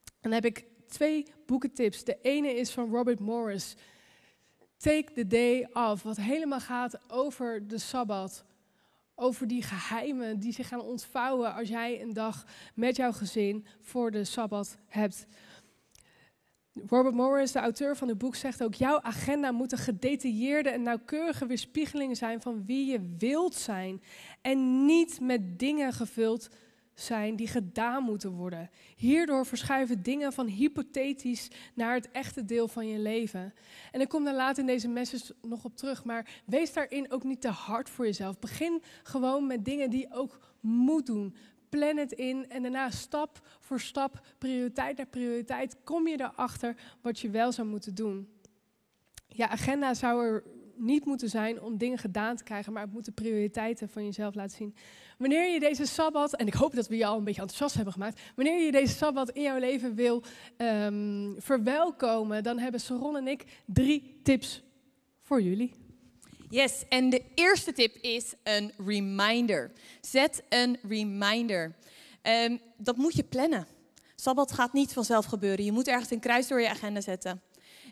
[0.04, 2.04] En dan heb ik twee boekentips.
[2.04, 3.76] De ene is van Robert Morris.
[4.78, 6.04] Take the day off.
[6.04, 8.46] Wat helemaal gaat over de Sabbat.
[9.16, 14.12] Over die geheimen die zich gaan ontvouwen als jij een dag met jouw gezin voor
[14.12, 15.28] de Sabbat hebt.
[16.88, 20.82] Robert Morris, de auteur van het boek, zegt ook: Jouw agenda moet een gedetailleerde en
[20.82, 24.02] nauwkeurige weerspiegeling zijn van wie je wilt zijn.
[24.42, 26.50] En niet met dingen gevuld
[26.94, 28.70] zijn die gedaan moeten worden.
[28.96, 33.54] Hierdoor verschuiven dingen van hypothetisch naar het echte deel van je leven.
[33.92, 37.24] En ik kom daar later in deze message nog op terug, maar wees daarin ook
[37.24, 38.40] niet te hard voor jezelf.
[38.40, 41.36] Begin gewoon met dingen die je ook moet doen.
[41.70, 47.20] Plan het in en daarna stap voor stap, prioriteit naar prioriteit, kom je erachter wat
[47.20, 48.30] je wel zou moeten doen.
[49.28, 50.44] Ja, agenda zou er
[50.76, 54.36] niet moeten zijn om dingen gedaan te krijgen, maar het moet de prioriteiten van jezelf
[54.36, 54.76] laten zien.
[55.18, 57.94] Wanneer je deze sabbat, en ik hoop dat we je al een beetje enthousiast hebben
[57.94, 60.24] gemaakt, wanneer je deze sabbat in jouw leven wil
[60.58, 64.64] um, verwelkomen, dan hebben Saron en ik drie tips
[65.22, 65.87] voor jullie.
[66.50, 69.72] Yes, en de eerste tip is een reminder.
[70.02, 71.76] Zet een reminder.
[72.24, 73.68] Um, dat moet je plannen.
[74.16, 75.66] Sabbat gaat niet vanzelf gebeuren.
[75.66, 77.42] Je moet ergens een kruis door je agenda zetten.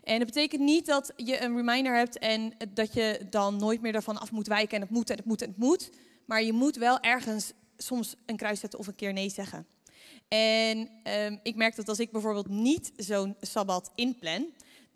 [0.04, 3.92] En dat betekent niet dat je een reminder hebt en dat je dan nooit meer
[3.92, 5.90] daarvan af moet wijken en het moet en het moet en het moet.
[6.24, 9.66] Maar je moet wel ergens soms een kruis zetten of een keer nee zeggen.
[10.28, 10.90] En
[11.24, 14.46] um, ik merk dat als ik bijvoorbeeld niet zo'n sabbat inplan,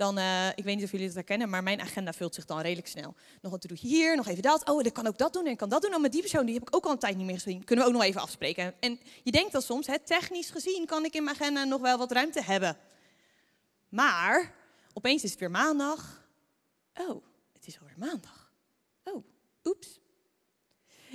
[0.00, 2.60] dan, uh, ik weet niet of jullie dat herkennen, maar mijn agenda vult zich dan
[2.60, 3.14] redelijk snel.
[3.40, 4.68] Nog een to-doetje hier, nog even dat.
[4.68, 5.94] Oh, ik kan ook dat doen en ik kan dat doen.
[5.94, 7.64] Oh, met die persoon, die heb ik ook al een tijd niet meer gezien.
[7.64, 8.74] Kunnen we ook nog even afspreken.
[8.80, 11.98] En je denkt dan soms, hè, technisch gezien kan ik in mijn agenda nog wel
[11.98, 12.76] wat ruimte hebben.
[13.88, 14.54] Maar,
[14.92, 16.24] opeens is het weer maandag.
[16.94, 18.52] Oh, het is alweer maandag.
[19.04, 19.24] Oh,
[19.64, 19.99] oeps.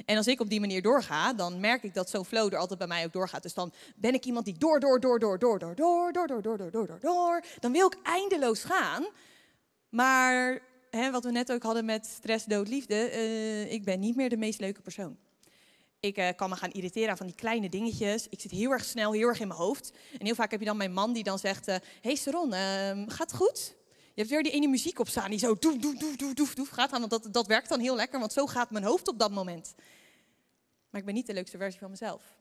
[0.06, 2.80] En als ik op die manier doorga, dan merk ik dat zo'n flow er altijd
[2.80, 3.44] bij mij ook doorgaat.
[3.44, 6.42] Dus dan ben ik iemand die door, door, door, door, door, door, door, door, door,
[6.42, 7.44] door, door, door, door, door.
[7.60, 9.06] Dan wil ik eindeloos gaan.
[9.90, 14.16] Maar hè, wat we net ook hadden met stress, dood, liefde, uh, ik ben niet
[14.16, 15.18] meer de meest leuke persoon.
[16.00, 18.28] Ik uh, kan me gaan irriteren van die kleine dingetjes.
[18.30, 19.92] Ik zit heel erg snel, heel erg in mijn hoofd.
[20.20, 22.52] En heel vaak heb je dan mijn man die dan zegt: Hé uh, hey Saron,
[23.12, 23.76] gaat het goed?
[24.16, 26.56] Je hebt weer die ene muziek op staan die zo doef, doef, doef, doef, doef,
[26.56, 26.92] doef gaat.
[26.92, 29.74] Want dat, dat werkt dan heel lekker, want zo gaat mijn hoofd op dat moment.
[30.90, 32.38] Maar ik ben niet de leukste versie van mezelf.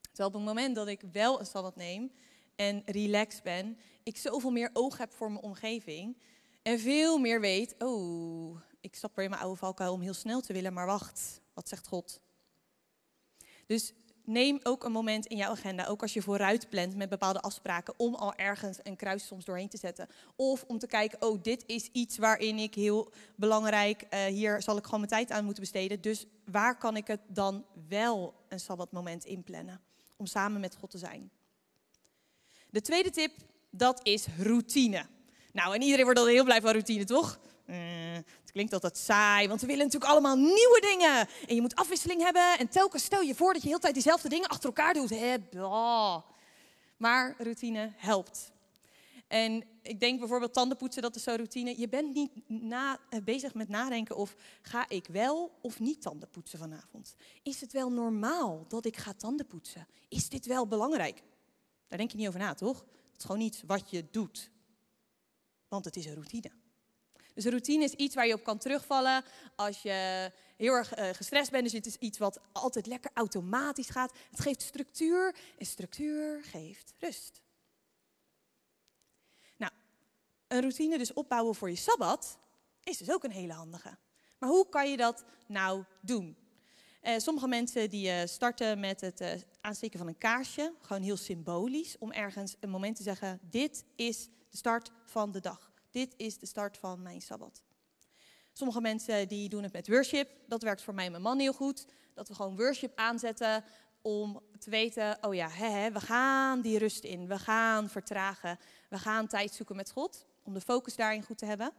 [0.00, 2.12] Terwijl op het moment dat ik wel een sabbat neem
[2.56, 6.16] en relaxed ben, ik zoveel meer oog heb voor mijn omgeving.
[6.62, 10.40] En veel meer weet, oh, ik stap weer in mijn oude valkuil om heel snel
[10.40, 12.20] te willen, maar wacht, wat zegt God?
[13.66, 13.92] Dus
[14.24, 17.94] neem ook een moment in jouw agenda, ook als je vooruit plant met bepaalde afspraken,
[17.96, 20.08] om al ergens een kruis soms doorheen te zetten.
[20.36, 24.76] Of om te kijken, oh, dit is iets waarin ik heel belangrijk, uh, hier zal
[24.76, 26.00] ik gewoon mijn tijd aan moeten besteden.
[26.00, 29.80] Dus waar kan ik het dan wel een sabbatmoment inplannen?
[30.16, 31.30] Om samen met God te zijn.
[32.70, 33.32] De tweede tip,
[33.70, 35.06] dat is routine.
[35.52, 37.40] Nou, en iedereen wordt al heel blij van routine, toch?
[37.72, 41.28] Uh, het klinkt altijd saai, want we willen natuurlijk allemaal nieuwe dingen.
[41.46, 42.58] En je moet afwisseling hebben.
[42.58, 45.10] En telkens stel je voor dat je heel tijd diezelfde dingen achter elkaar doet.
[45.10, 45.36] He,
[46.96, 48.52] maar routine helpt.
[49.28, 51.78] En ik denk bijvoorbeeld tandenpoetsen, dat is zo routine.
[51.78, 56.58] Je bent niet na, eh, bezig met nadenken of ga ik wel of niet tandenpoetsen
[56.58, 57.14] vanavond.
[57.42, 59.86] Is het wel normaal dat ik ga tandenpoetsen?
[60.08, 61.22] Is dit wel belangrijk?
[61.88, 62.78] Daar denk je niet over na, toch?
[62.78, 64.50] Het is gewoon iets wat je doet.
[65.68, 66.50] Want het is een routine.
[67.34, 69.24] Dus routine is iets waar je op kan terugvallen
[69.56, 71.64] als je heel erg uh, gestrest bent.
[71.64, 74.12] Dus het is iets wat altijd lekker automatisch gaat.
[74.30, 77.40] Het geeft structuur en structuur geeft rust.
[79.56, 79.72] Nou,
[80.48, 82.38] een routine dus opbouwen voor je sabbat
[82.82, 83.96] is dus ook een hele handige.
[84.38, 86.36] Maar hoe kan je dat nou doen?
[87.02, 91.16] Uh, sommige mensen die uh, starten met het uh, aansteken van een kaarsje, gewoon heel
[91.16, 95.71] symbolisch, om ergens een moment te zeggen: dit is de start van de dag.
[95.92, 97.62] Dit is de start van mijn sabbat.
[98.52, 100.30] Sommige mensen die doen het met worship.
[100.46, 101.86] Dat werkt voor mij en mijn man heel goed.
[102.14, 103.64] Dat we gewoon worship aanzetten
[104.02, 105.48] om te weten, oh ja,
[105.92, 107.26] we gaan die rust in.
[107.26, 108.58] We gaan vertragen.
[108.88, 110.26] We gaan tijd zoeken met God.
[110.42, 111.72] Om de focus daarin goed te hebben.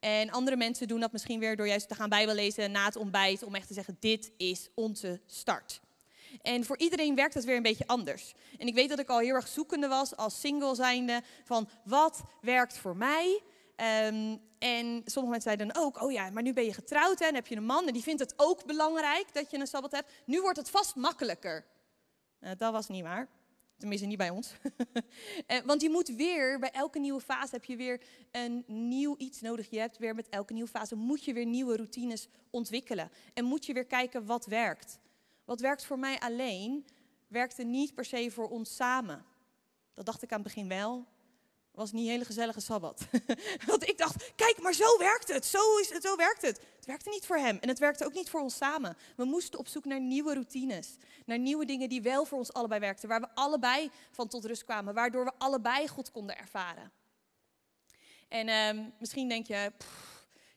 [0.00, 3.42] En andere mensen doen dat misschien weer door juist te gaan bijbellezen na het ontbijt.
[3.42, 5.80] Om echt te zeggen, dit is onze start.
[6.42, 8.34] En voor iedereen werkt het weer een beetje anders.
[8.58, 12.22] En ik weet dat ik al heel erg zoekende was als single zijnde van wat
[12.40, 13.42] werkt voor mij.
[14.06, 17.26] Um, en sommige mensen zeiden dan ook, oh ja, maar nu ben je getrouwd hè,
[17.26, 19.92] en heb je een man en die vindt het ook belangrijk dat je een sabbat
[19.92, 20.12] hebt.
[20.24, 21.64] Nu wordt het vast makkelijker.
[22.40, 23.28] Uh, dat was niet waar.
[23.78, 24.52] Tenminste, niet bij ons.
[25.46, 29.40] uh, want je moet weer, bij elke nieuwe fase heb je weer een nieuw iets
[29.40, 29.70] nodig.
[29.70, 33.10] Je hebt weer met elke nieuwe fase, moet je weer nieuwe routines ontwikkelen.
[33.34, 34.98] En moet je weer kijken wat werkt.
[35.48, 36.86] Wat werkt voor mij alleen,
[37.26, 39.24] werkte niet per se voor ons samen.
[39.94, 41.06] Dat dacht ik aan het begin wel.
[41.70, 43.06] Was niet een hele gezellige sabbat.
[43.66, 45.46] Want ik dacht, kijk, maar zo werkt het.
[45.46, 46.60] Zo, is het, zo werkt het.
[46.76, 48.96] Het werkte niet voor hem en het werkte ook niet voor ons samen.
[49.16, 50.96] We moesten op zoek naar nieuwe routines.
[51.24, 53.08] Naar nieuwe dingen die wel voor ons allebei werkten.
[53.08, 54.94] Waar we allebei van tot rust kwamen.
[54.94, 56.92] Waardoor we allebei goed konden ervaren.
[58.28, 59.72] En um, misschien denk je,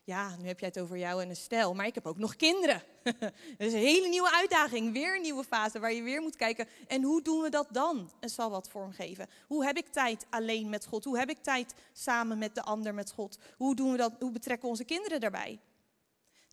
[0.04, 2.36] ja, nu heb jij het over jou en een stijl, maar ik heb ook nog
[2.36, 2.82] kinderen.
[3.58, 6.68] is een hele nieuwe uitdaging, weer een nieuwe fase waar je weer moet kijken.
[6.86, 9.28] En hoe doen we dat dan, een sabbat vormgeven?
[9.46, 11.04] Hoe heb ik tijd alleen met God?
[11.04, 13.38] Hoe heb ik tijd samen met de ander met God?
[13.56, 15.60] Hoe, doen we dat, hoe betrekken we onze kinderen daarbij?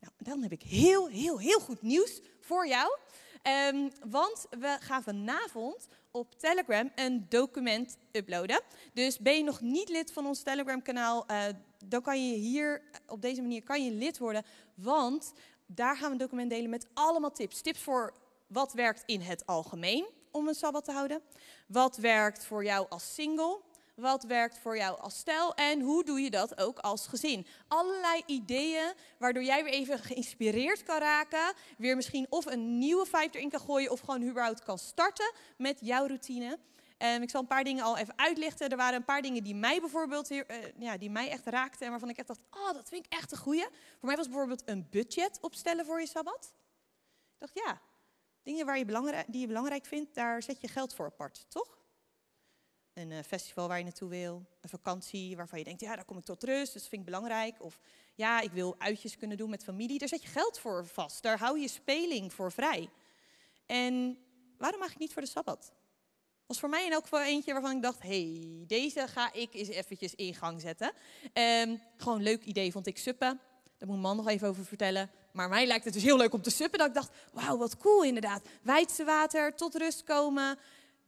[0.00, 2.98] Nou, dan heb ik heel, heel, heel goed nieuws voor jou.
[3.42, 8.62] Ehm, want we gaan vanavond op Telegram een document uploaden.
[8.92, 11.44] Dus ben je nog niet lid van ons Telegram kanaal, uh,
[11.84, 14.44] dan kan je hier op deze manier kan je lid worden.
[14.74, 15.32] Want
[15.66, 17.60] daar gaan we een document delen met allemaal tips.
[17.60, 18.14] Tips voor
[18.46, 21.22] wat werkt in het algemeen om een sabbat te houden.
[21.66, 23.60] Wat werkt voor jou als single?
[24.00, 25.54] Wat werkt voor jou als stijl?
[25.54, 27.46] En hoe doe je dat ook als gezin?
[27.68, 31.52] Allerlei ideeën waardoor jij weer even geïnspireerd kan raken.
[31.78, 33.90] Weer misschien of een nieuwe vibe erin kan gooien.
[33.90, 36.58] Of gewoon überhaupt kan starten met jouw routine.
[36.98, 38.68] Um, ik zal een paar dingen al even uitlichten.
[38.68, 41.84] Er waren een paar dingen die mij bijvoorbeeld hier, uh, ja, die mij echt raakten.
[41.84, 43.66] En waarvan ik echt dacht, oh, dat vind ik echt een goeie.
[43.98, 46.52] Voor mij was bijvoorbeeld een budget opstellen voor je Sabbat.
[47.32, 47.80] Ik dacht, ja,
[48.42, 51.79] dingen waar je belangrijk, die je belangrijk vindt, daar zet je geld voor apart, toch?
[53.00, 56.18] Een uh, festival waar je naartoe wil, een vakantie waarvan je denkt, ja, daar kom
[56.18, 57.62] ik tot rust, dus dat vind ik belangrijk.
[57.62, 57.80] Of
[58.14, 61.22] ja, ik wil uitjes kunnen doen met familie, daar zet je geld voor vast.
[61.22, 62.90] Daar hou je speling voor vrij.
[63.66, 64.18] En
[64.58, 65.72] waarom mag ik niet voor de Sabbat?
[66.46, 69.68] was voor mij in elk geval eentje waarvan ik dacht, hey, deze ga ik eens
[69.68, 70.92] eventjes in gang zetten.
[71.32, 73.40] Um, gewoon een leuk idee vond ik suppen.
[73.78, 75.10] Daar moet man nog even over vertellen.
[75.32, 76.78] Maar mij lijkt het dus heel leuk om te suppen.
[76.78, 78.42] Dat ik dacht, wauw, wat cool inderdaad.
[78.62, 80.58] Weidse water, tot rust komen.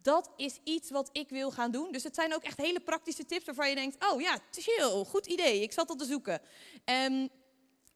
[0.02, 1.92] Dat is iets wat ik wil gaan doen.
[1.92, 5.26] Dus het zijn ook echt hele praktische tips waarvan je denkt, oh ja, chill, goed
[5.26, 5.62] idee.
[5.62, 6.40] Ik zat al te zoeken.
[6.84, 7.28] Um,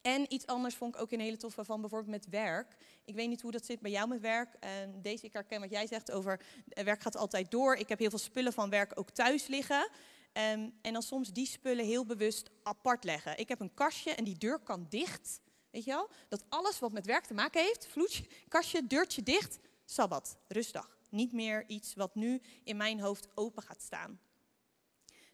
[0.06, 2.76] en iets anders vond ik ook een hele toffe van bijvoorbeeld met werk.
[3.04, 4.54] Ik weet niet hoe dat zit bij jou met werk.
[4.60, 7.76] En deze, ik herken wat jij zegt over eh, werk gaat altijd door.
[7.76, 9.90] Ik heb heel veel spullen van werk ook thuis liggen.
[10.32, 13.38] Um, en dan soms die spullen heel bewust apart leggen.
[13.38, 15.40] Ik heb een kastje en die deur kan dicht.
[15.70, 16.08] Weet je wel?
[16.28, 20.95] Dat alles wat met werk te maken heeft, vloedje, kastje, deurtje dicht, sabbat, rustdag.
[21.08, 24.20] Niet meer iets wat nu in mijn hoofd open gaat staan.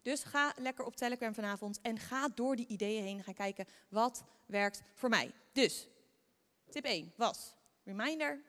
[0.02, 4.24] Dus ga lekker op Telegram vanavond en ga door die ideeën heen gaan kijken wat
[4.46, 5.32] werkt voor mij.
[5.52, 5.88] Dus,
[6.70, 8.42] tip 1 was reminder.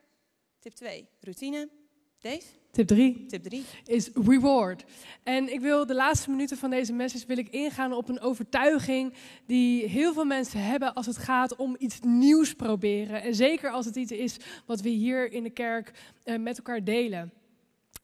[0.58, 1.70] Tip 2, routine.
[2.18, 2.63] Deze?
[2.74, 3.26] Tip 3.
[3.26, 4.84] Tip 3 is reward.
[5.22, 9.14] En ik wil de laatste minuten van deze message wil ik ingaan op een overtuiging
[9.46, 13.22] die heel veel mensen hebben als het gaat om iets nieuws proberen.
[13.22, 15.92] En zeker als het iets is wat we hier in de kerk
[16.24, 17.32] uh, met elkaar delen.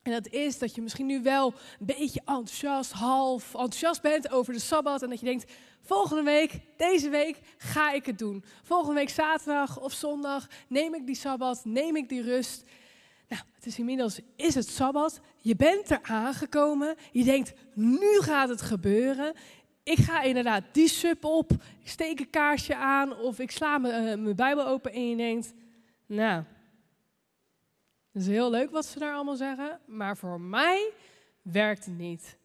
[0.03, 4.53] En dat is dat je misschien nu wel een beetje enthousiast, half enthousiast bent over
[4.53, 5.03] de Sabbat.
[5.03, 5.53] En dat je denkt,
[5.83, 8.45] volgende week, deze week ga ik het doen.
[8.63, 12.65] Volgende week zaterdag of zondag neem ik die Sabbat, neem ik die rust.
[13.31, 15.21] Nou, het is inmiddels, is het Sabbat.
[15.37, 16.95] Je bent er aangekomen.
[17.13, 19.35] Je denkt, nu gaat het gebeuren.
[19.83, 21.53] Ik ga inderdaad die sub op.
[21.53, 25.17] Ik steek een kaarsje aan of ik sla mijn, uh, mijn Bijbel open en je
[25.17, 25.53] denkt,
[26.07, 26.43] nou...
[28.13, 30.91] Het is heel leuk wat ze daar allemaal zeggen, maar voor mij
[31.43, 32.37] werkt het niet.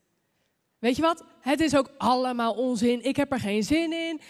[0.80, 1.24] Weet je wat?
[1.40, 3.04] Het is ook allemaal onzin.
[3.04, 4.22] Ik heb er geen zin in.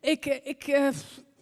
[0.00, 0.88] Ik, ik uh,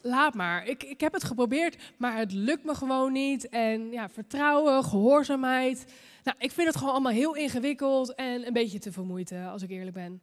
[0.07, 0.67] laat maar.
[0.67, 3.49] Ik, ik heb het geprobeerd, maar het lukt me gewoon niet.
[3.49, 5.93] En ja, vertrouwen, gehoorzaamheid.
[6.25, 9.71] Nou, ik vind het gewoon allemaal heel ingewikkeld en een beetje te vermoeid, als ik
[9.71, 10.21] eerlijk ben.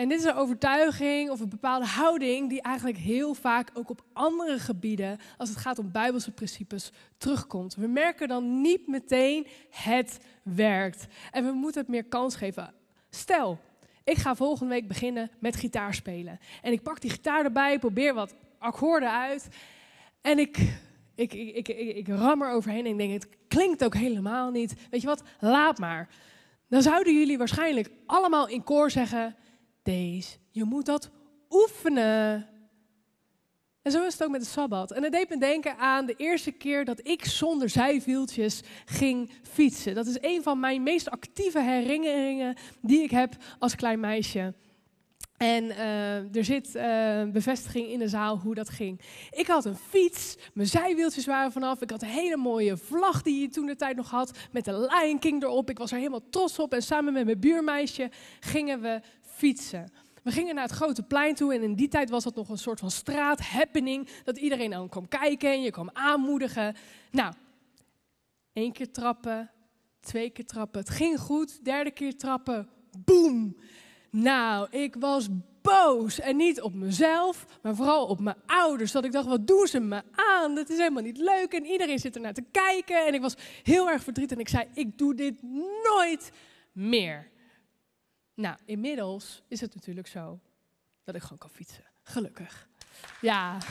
[0.00, 4.04] En dit is een overtuiging of een bepaalde houding die eigenlijk heel vaak ook op
[4.12, 7.74] andere gebieden, als het gaat om bijbelse principes, terugkomt.
[7.74, 11.06] We merken dan niet meteen het werkt.
[11.30, 12.74] En we moeten het meer kans geven.
[13.10, 13.58] Stel,
[14.04, 16.38] ik ga volgende week beginnen met gitaar spelen.
[16.62, 19.48] En ik pak die gitaar erbij, probeer wat akkoorden uit.
[20.20, 20.58] En ik,
[21.14, 24.74] ik, ik, ik, ik, ram er overheen en ik denk, het klinkt ook helemaal niet.
[24.90, 26.08] Weet je wat, laat maar.
[26.68, 29.36] Dan zouden jullie waarschijnlijk allemaal in koor zeggen
[29.82, 30.36] deze.
[30.50, 31.10] Je moet dat
[31.50, 32.48] oefenen.
[33.82, 34.90] En zo is het ook met de Sabbat.
[34.90, 39.94] En het deed me denken aan de eerste keer dat ik zonder zijwieltjes ging fietsen.
[39.94, 44.54] Dat is een van mijn meest actieve herinneringen die ik heb als klein meisje.
[45.36, 49.00] En uh, er zit uh, bevestiging in de zaal hoe dat ging.
[49.30, 51.82] Ik had een fiets, mijn zijwieltjes waren vanaf.
[51.82, 54.88] Ik had een hele mooie vlag die je toen de tijd nog had, met de
[54.90, 55.70] Lion King erop.
[55.70, 56.74] Ik was er helemaal trots op.
[56.74, 59.92] En samen met mijn buurmeisje gingen we fietsen.
[60.22, 62.58] We gingen naar het grote plein toe en in die tijd was dat nog een
[62.58, 64.08] soort van straathappening.
[64.24, 66.76] Dat iedereen dan kwam kijken en je kwam aanmoedigen.
[67.10, 67.32] Nou,
[68.52, 69.50] één keer trappen,
[70.00, 70.80] twee keer trappen.
[70.80, 72.68] Het ging goed, derde keer trappen,
[72.98, 73.56] boem.
[74.10, 75.28] Nou, ik was
[75.62, 76.20] boos.
[76.20, 78.92] En niet op mezelf, maar vooral op mijn ouders.
[78.92, 80.54] Dat ik dacht, wat doen ze me aan?
[80.54, 81.52] Dat is helemaal niet leuk.
[81.52, 83.06] En iedereen zit er naar te kijken.
[83.06, 84.36] En ik was heel erg verdrietig.
[84.36, 85.42] En ik zei, ik doe dit
[85.82, 86.30] nooit
[86.72, 87.29] meer.
[88.40, 90.40] Nou, inmiddels is het natuurlijk zo
[91.04, 91.84] dat ik gewoon kan fietsen.
[92.02, 92.68] Gelukkig.
[93.20, 93.58] Ja.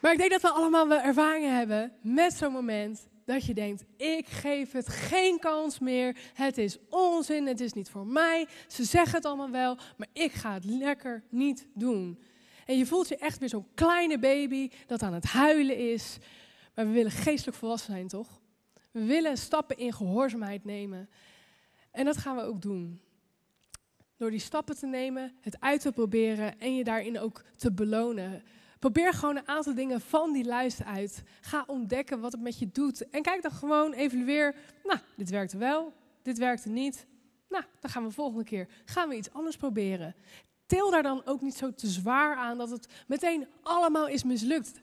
[0.00, 3.84] Maar ik denk dat we allemaal wel ervaringen hebben met zo'n moment dat je denkt,
[3.96, 6.16] ik geef het geen kans meer.
[6.34, 8.46] Het is onzin, het is niet voor mij.
[8.68, 12.22] Ze zeggen het allemaal wel, maar ik ga het lekker niet doen.
[12.66, 16.18] En je voelt je echt weer zo'n kleine baby dat aan het huilen is.
[16.74, 18.40] Maar we willen geestelijk volwassen zijn, toch?
[18.90, 21.08] We willen stappen in gehoorzaamheid nemen.
[21.90, 23.00] En dat gaan we ook doen.
[24.16, 28.42] Door die stappen te nemen, het uit te proberen en je daarin ook te belonen.
[28.78, 31.22] Probeer gewoon een aantal dingen van die lijst uit.
[31.40, 33.08] Ga ontdekken wat het met je doet.
[33.10, 34.54] En kijk dan gewoon, evalueer.
[34.84, 37.06] Nou, dit werkte wel, dit werkte niet.
[37.48, 40.14] Nou, dan gaan we volgende keer gaan we iets anders proberen.
[40.66, 44.80] Til daar dan ook niet zo te zwaar aan dat het meteen allemaal is mislukt.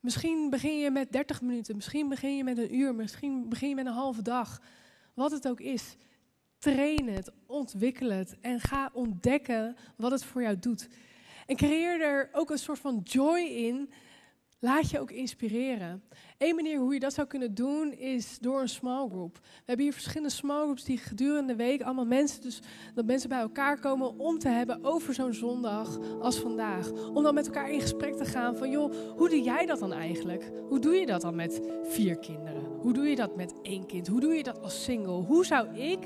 [0.00, 3.74] Misschien begin je met 30 minuten, misschien begin je met een uur, misschien begin je
[3.74, 4.60] met een halve dag.
[5.14, 5.96] Wat het ook is,
[6.60, 10.88] train het, ontwikkel het en ga ontdekken wat het voor jou doet.
[11.46, 13.90] En creëer er ook een soort van joy in.
[14.62, 16.02] Laat je ook inspireren.
[16.38, 19.34] Eén manier hoe je dat zou kunnen doen is door een small group.
[19.42, 22.60] We hebben hier verschillende small groups die gedurende de week allemaal mensen, dus
[22.94, 26.90] dat mensen bij elkaar komen om te hebben over zo'n zondag als vandaag.
[26.90, 29.92] Om dan met elkaar in gesprek te gaan van joh, hoe doe jij dat dan
[29.92, 30.50] eigenlijk?
[30.68, 32.64] Hoe doe je dat dan met vier kinderen?
[32.64, 34.06] Hoe doe je dat met één kind?
[34.08, 35.22] Hoe doe je dat als single?
[35.22, 35.98] Hoe zou ik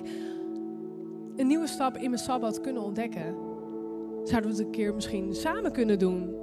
[1.36, 3.36] een nieuwe stap in mijn sabbat kunnen ontdekken?
[4.24, 6.34] Zouden we het een keer misschien samen kunnen doen?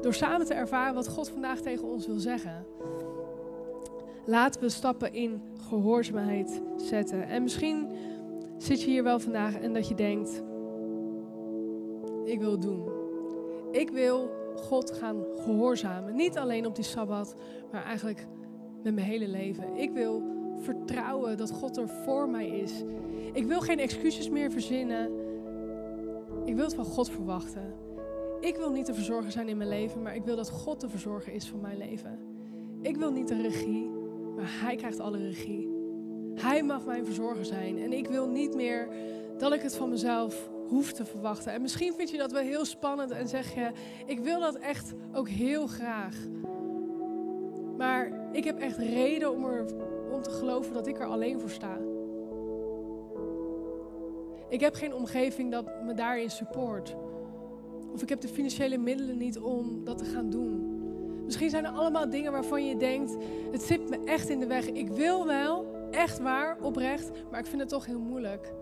[0.00, 2.66] Door samen te ervaren wat God vandaag tegen ons wil zeggen.
[4.26, 7.28] Laten we stappen in gehoorzaamheid zetten.
[7.28, 7.88] En misschien
[8.58, 10.42] zit je hier wel vandaag en dat je denkt:
[12.24, 12.88] ik wil het doen.
[13.70, 16.16] Ik wil God gaan gehoorzamen.
[16.16, 17.34] Niet alleen op die sabbat,
[17.72, 18.26] maar eigenlijk
[18.82, 19.76] met mijn hele leven.
[19.76, 20.22] Ik wil
[20.64, 22.82] vertrouwen dat God er voor mij is.
[23.32, 25.10] Ik wil geen excuses meer verzinnen.
[26.44, 27.74] Ik wil het van God verwachten.
[28.40, 30.88] Ik wil niet de verzorger zijn in mijn leven, maar ik wil dat God de
[30.88, 32.18] verzorger is van mijn leven.
[32.82, 33.90] Ik wil niet de regie,
[34.36, 35.68] maar Hij krijgt alle regie.
[36.34, 37.78] Hij mag mijn verzorger zijn.
[37.78, 38.88] En ik wil niet meer
[39.38, 41.52] dat ik het van mezelf hoef te verwachten.
[41.52, 43.70] En misschien vind je dat wel heel spannend en zeg je:
[44.06, 46.16] Ik wil dat echt ook heel graag.
[47.76, 49.64] Maar ik heb echt reden om, er,
[50.24, 51.78] te geloven dat ik er alleen voor sta.
[54.48, 56.96] Ik heb geen omgeving dat me daarin support.
[57.92, 60.72] Of ik heb de financiële middelen niet om dat te gaan doen.
[61.24, 63.16] Misschien zijn er allemaal dingen waarvan je denkt:
[63.50, 64.66] het zit me echt in de weg.
[64.66, 68.52] Ik wil wel, echt waar, oprecht, maar ik vind het toch heel moeilijk.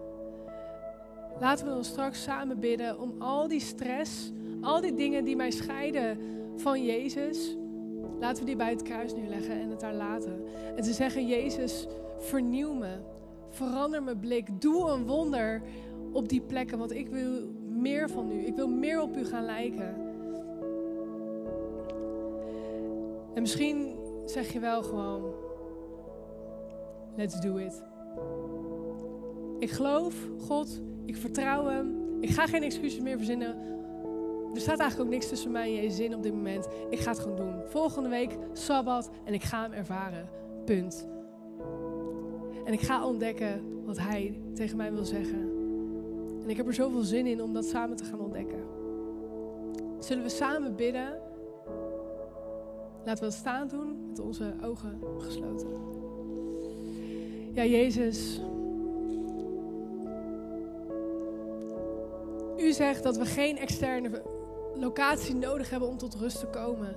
[1.40, 5.50] Laten we dan straks samen bidden om al die stress, al die dingen die mij
[5.50, 6.18] scheiden
[6.56, 7.56] van Jezus,
[8.22, 10.44] laten we die bij het kruis neerleggen en het daar laten.
[10.76, 11.86] En te zeggen: Jezus,
[12.18, 12.98] vernieuw me,
[13.48, 15.62] verander mijn blik, doe een wonder
[16.12, 18.46] op die plekken, want ik wil meer van u.
[18.46, 19.94] Ik wil meer op u gaan lijken.
[23.34, 25.34] En misschien zeg je wel gewoon:
[27.16, 27.82] Let's do it.
[29.58, 32.16] Ik geloof God, ik vertrouw Hem.
[32.20, 33.56] Ik ga geen excuses meer verzinnen.
[34.54, 36.68] Er staat eigenlijk ook niks tussen mij en Jezus in op dit moment.
[36.90, 37.54] Ik ga het gewoon doen.
[37.66, 40.28] Volgende week, Sabbat, en ik ga hem ervaren.
[40.64, 41.08] Punt.
[42.64, 45.50] En ik ga ontdekken wat Hij tegen mij wil zeggen.
[46.42, 48.64] En ik heb er zoveel zin in om dat samen te gaan ontdekken.
[49.98, 51.20] Zullen we samen bidden?
[53.04, 55.68] Laten we dat staan doen met onze ogen gesloten.
[57.52, 58.40] Ja, Jezus.
[62.58, 64.22] U zegt dat we geen externe
[64.74, 66.96] locatie nodig hebben om tot rust te komen.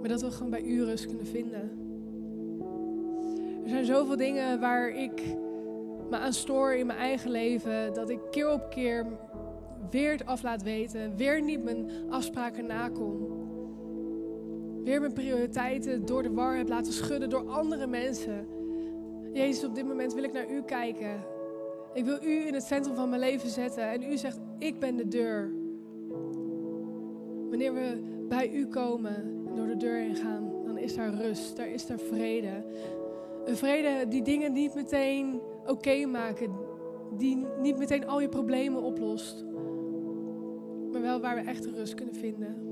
[0.00, 1.70] Maar dat we gewoon bij u rust kunnen vinden.
[3.64, 5.22] Er zijn zoveel dingen waar ik
[6.10, 7.94] me aan stoor in mijn eigen leven.
[7.94, 9.06] Dat ik keer op keer
[9.90, 11.16] weer het af laat weten.
[11.16, 13.40] Weer niet mijn afspraken nakom.
[14.84, 18.46] Weer mijn prioriteiten door de war heb laten schudden door andere mensen.
[19.32, 21.24] Jezus, op dit moment wil ik naar u kijken.
[21.94, 23.90] Ik wil u in het centrum van mijn leven zetten.
[23.90, 25.52] En u zegt, ik ben de deur.
[27.48, 29.16] Wanneer we bij u komen
[29.46, 32.64] en door de deur heen gaan, dan is daar rust, daar is daar vrede.
[33.44, 36.50] Een vrede die dingen niet meteen oké maken,
[37.16, 39.44] die niet meteen al je problemen oplost,
[40.92, 42.70] maar wel waar we echt rust kunnen vinden.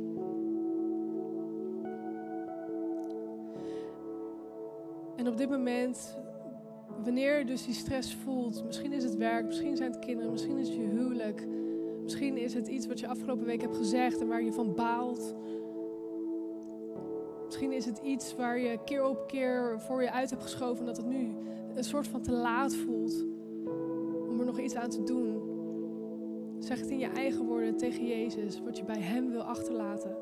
[5.16, 6.18] En op dit moment,
[7.04, 10.58] wanneer je dus die stress voelt, misschien is het werk, misschien zijn het kinderen, misschien
[10.58, 11.46] is het je huwelijk,
[12.02, 15.34] misschien is het iets wat je afgelopen week hebt gezegd en waar je van baalt.
[17.44, 20.96] Misschien is het iets waar je keer op keer voor je uit hebt geschoven dat
[20.96, 21.34] het nu
[21.74, 23.24] een soort van te laat voelt
[24.28, 25.48] om er nog iets aan te doen.
[26.58, 30.16] Zeg het in je eigen woorden tegen Jezus, wat je bij Hem wil achterlaten.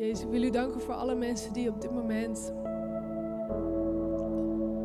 [0.00, 2.52] Jezus, ik wil u danken voor alle mensen die op dit moment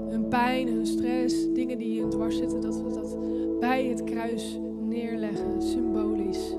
[0.09, 3.17] hun pijn, hun stress, dingen die hun dwars zitten, dat we dat
[3.59, 6.51] bij het kruis neerleggen, symbolisch.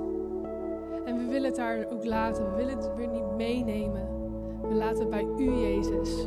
[1.04, 2.50] En we willen het daar ook laten.
[2.50, 4.08] We willen het weer niet meenemen.
[4.68, 6.26] We laten het bij u, Jezus.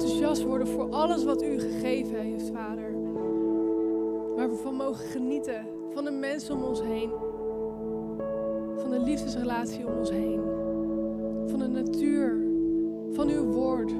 [0.00, 2.92] Enthousiast worden voor alles wat u gegeven heeft, Vader.
[4.36, 5.66] Waar we van mogen genieten.
[5.90, 7.10] Van de mensen om ons heen.
[8.76, 10.40] Van de liefdesrelatie om ons heen.
[11.46, 12.44] Van de natuur.
[13.12, 13.92] Van uw woord.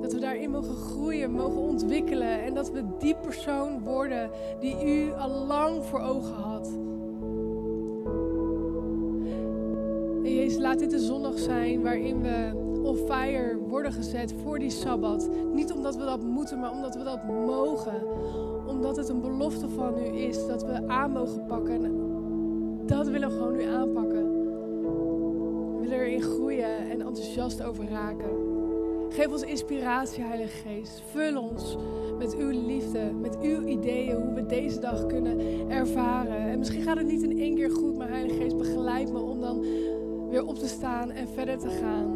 [0.00, 2.42] Dat we daarin mogen groeien, mogen ontwikkelen.
[2.42, 6.68] En dat we die persoon worden die u al lang voor ogen had.
[10.24, 14.70] En Jezus, laat dit een zondag zijn waarin we on fire worden gezet voor die
[14.70, 15.28] Sabbat.
[15.52, 18.02] Niet omdat we dat moeten, maar omdat we dat mogen.
[18.66, 21.84] Omdat het een belofte van u is dat we aan mogen pakken.
[21.84, 22.00] En
[22.86, 24.32] dat willen we gewoon nu aanpakken.
[25.72, 28.54] We willen erin groeien en enthousiast over raken.
[29.08, 31.02] Geef ons inspiratie, Heilige Geest.
[31.10, 31.76] Vul ons
[32.18, 35.40] met uw liefde, met uw ideeën hoe we deze dag kunnen
[35.70, 36.36] ervaren.
[36.36, 39.40] En misschien gaat het niet in één keer goed, maar Heilige Geest, begeleid me om
[39.40, 39.60] dan
[40.30, 42.15] weer op te staan en verder te gaan.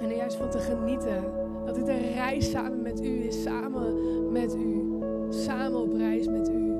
[0.00, 1.24] En er juist van te genieten.
[1.64, 4.98] Dat dit een reis samen met u is, samen met u.
[5.30, 6.72] Samen op reis met u.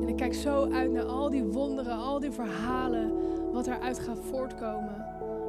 [0.00, 3.12] En ik kijk zo uit naar al die wonderen, al die verhalen,
[3.52, 5.04] wat eruit gaat voortkomen.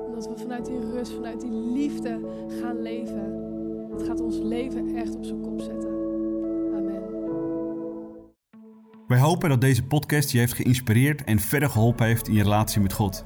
[0.08, 2.20] Omdat we vanuit die rust, vanuit die liefde
[2.62, 3.50] gaan leven.
[3.92, 5.90] Het gaat ons leven echt op zijn kop zetten.
[6.76, 7.02] Amen.
[9.08, 12.82] Wij hopen dat deze podcast je heeft geïnspireerd en verder geholpen heeft in je relatie
[12.82, 13.26] met God.